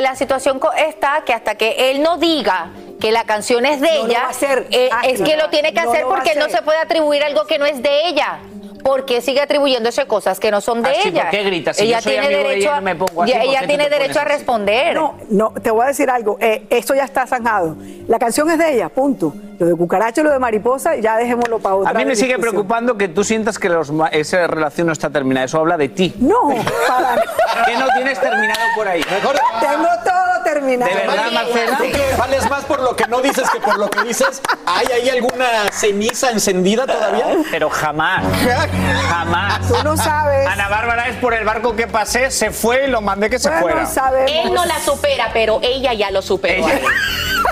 la, 0.00 0.14
situación 0.16 0.60
está 0.76 1.22
que 1.26 1.32
hasta 1.32 1.56
que 1.56 1.90
él 1.90 2.02
no 2.02 2.18
diga 2.18 2.70
que 3.00 3.10
la 3.10 3.24
canción 3.24 3.66
es 3.66 3.80
de 3.80 3.88
No 3.88 3.94
lo 3.94 4.06
ella, 4.06 4.20
va 4.20 4.26
a 4.26 4.30
hacer, 4.30 4.66
eh, 4.70 4.86
es 4.86 4.92
Astrid. 4.92 5.24
que 5.24 5.36
lo 5.36 5.50
tiene 5.50 5.74
que 5.74 5.82
No 5.82 5.90
hacer 5.90 6.04
porque 6.04 6.34
no 6.36 6.48
se 6.48 6.62
puede 6.62 6.78
atribuir 6.78 7.22
algo 7.22 7.44
que 7.46 7.58
no 7.58 7.66
es 7.66 7.82
de 7.82 8.08
ella. 8.08 8.38
Porque 8.84 9.22
sigue 9.22 9.40
atribuyéndose 9.40 10.06
cosas 10.06 10.38
que 10.38 10.50
no 10.50 10.60
son 10.60 10.82
de 10.82 10.90
Astrid, 10.90 11.12
ella. 11.14 11.22
¿por 11.22 11.30
qué 11.30 11.42
gritas? 11.42 11.76
Si 11.78 11.84
ella 11.84 11.96
yo 11.98 12.02
soy 12.02 12.12
tiene 12.12 12.26
amigo 12.26 12.38
de 12.42 12.48
derecho 12.48 12.66
ella 12.68 12.76
a, 12.76 12.80
no 12.80 12.84
me 12.84 12.94
pongo 12.94 13.22
así, 13.22 13.32
ya- 13.32 13.38
¿por 13.40 13.48
ella 13.48 13.66
tiene 13.66 13.88
derecho 13.88 14.20
a 14.20 14.24
responder. 14.24 14.94
No, 14.94 15.14
no, 15.30 15.52
te 15.62 15.70
voy 15.70 15.84
a 15.84 15.88
decir 15.88 16.10
algo. 16.10 16.36
eh, 16.38 16.66
esto 16.68 16.94
ya 16.94 17.04
está 17.04 17.26
zanjado. 17.26 17.76
La 18.06 18.18
canción 18.18 18.50
es 18.50 18.58
de 18.58 18.74
ella, 18.74 18.90
punto. 18.90 19.32
Lo 19.58 19.66
de 19.66 19.74
cucaracha 19.76 20.22
lo 20.22 20.30
de 20.30 20.38
mariposa, 20.38 20.96
ya 20.96 21.16
dejémoslo 21.16 21.58
para 21.58 21.74
otra 21.76 21.90
A 21.90 21.94
mí 21.94 22.04
me 22.04 22.14
sigue 22.16 22.28
discusión. 22.34 22.40
preocupando 22.40 22.96
que 22.96 23.08
tú 23.08 23.22
sientas 23.24 23.58
que 23.58 23.68
los 23.68 23.90
ma- 23.90 24.08
esa 24.08 24.46
relación 24.46 24.86
no 24.86 24.92
está 24.92 25.10
terminada. 25.10 25.46
Eso 25.46 25.58
habla 25.58 25.76
de 25.76 25.88
ti. 25.88 26.14
No, 26.18 26.48
para 26.88 27.22
¿Qué 27.66 27.76
no 27.76 27.86
tienes 27.94 28.18
terminado 28.20 28.60
por 28.76 28.88
ahí? 28.88 29.02
Mejor, 29.10 29.36
Tengo 29.60 29.88
todo 30.04 30.44
terminado. 30.44 30.90
¿De 30.92 30.96
verdad, 31.06 31.30
Marcela? 31.32 31.76
¿Tú 31.78 31.84
que 31.84 32.04
vales 32.18 32.50
más 32.50 32.64
por 32.64 32.80
lo 32.82 32.94
que 32.96 33.06
no 33.06 33.20
dices 33.22 33.48
que 33.50 33.60
por 33.60 33.78
lo 33.78 33.88
que 33.90 34.02
dices? 34.02 34.42
¿Hay 34.66 34.86
ahí 34.88 35.08
alguna 35.10 35.46
ceniza 35.72 36.30
encendida 36.30 36.86
todavía? 36.86 37.26
Pero 37.50 37.70
jamás. 37.70 38.24
Jamás. 39.08 39.68
Tú 39.68 39.74
no 39.84 39.96
sabes. 39.96 40.46
Ana 40.46 40.68
Bárbara 40.68 41.08
es 41.08 41.16
por 41.16 41.34
el 41.34 41.44
barco 41.44 41.74
que 41.76 41.86
pasé, 41.86 42.30
se 42.30 42.50
fue 42.50 42.86
y 42.86 42.90
lo 42.90 43.00
mandé 43.00 43.30
que 43.30 43.38
se 43.38 43.48
Bueno, 43.48 43.62
fuera. 43.62 43.86
sabemos. 43.86 44.30
Él 44.30 44.52
no 44.52 44.64
la 44.64 44.78
supera, 44.80 45.30
pero 45.32 45.60
ella 45.62 45.92
ya 45.94 46.10
lo 46.10 46.22
superó. 46.22 46.66
Ella- 46.68 46.80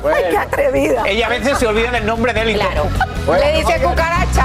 Ay, 0.04 0.24
qué 0.30 0.38
atrevida. 0.38 1.02
Ella 1.06 1.26
a 1.26 1.30
veces 1.30 1.58
se 1.58 1.66
olvida 1.66 1.88
del 1.92 2.06
nombre 2.06 2.32
de 2.32 2.40
él 2.40 2.50
y 2.50 2.54
Claro. 2.54 2.88
todo. 3.26 3.36
Le 3.36 3.52
dice 3.58 3.80
cucaracha. 3.80 4.44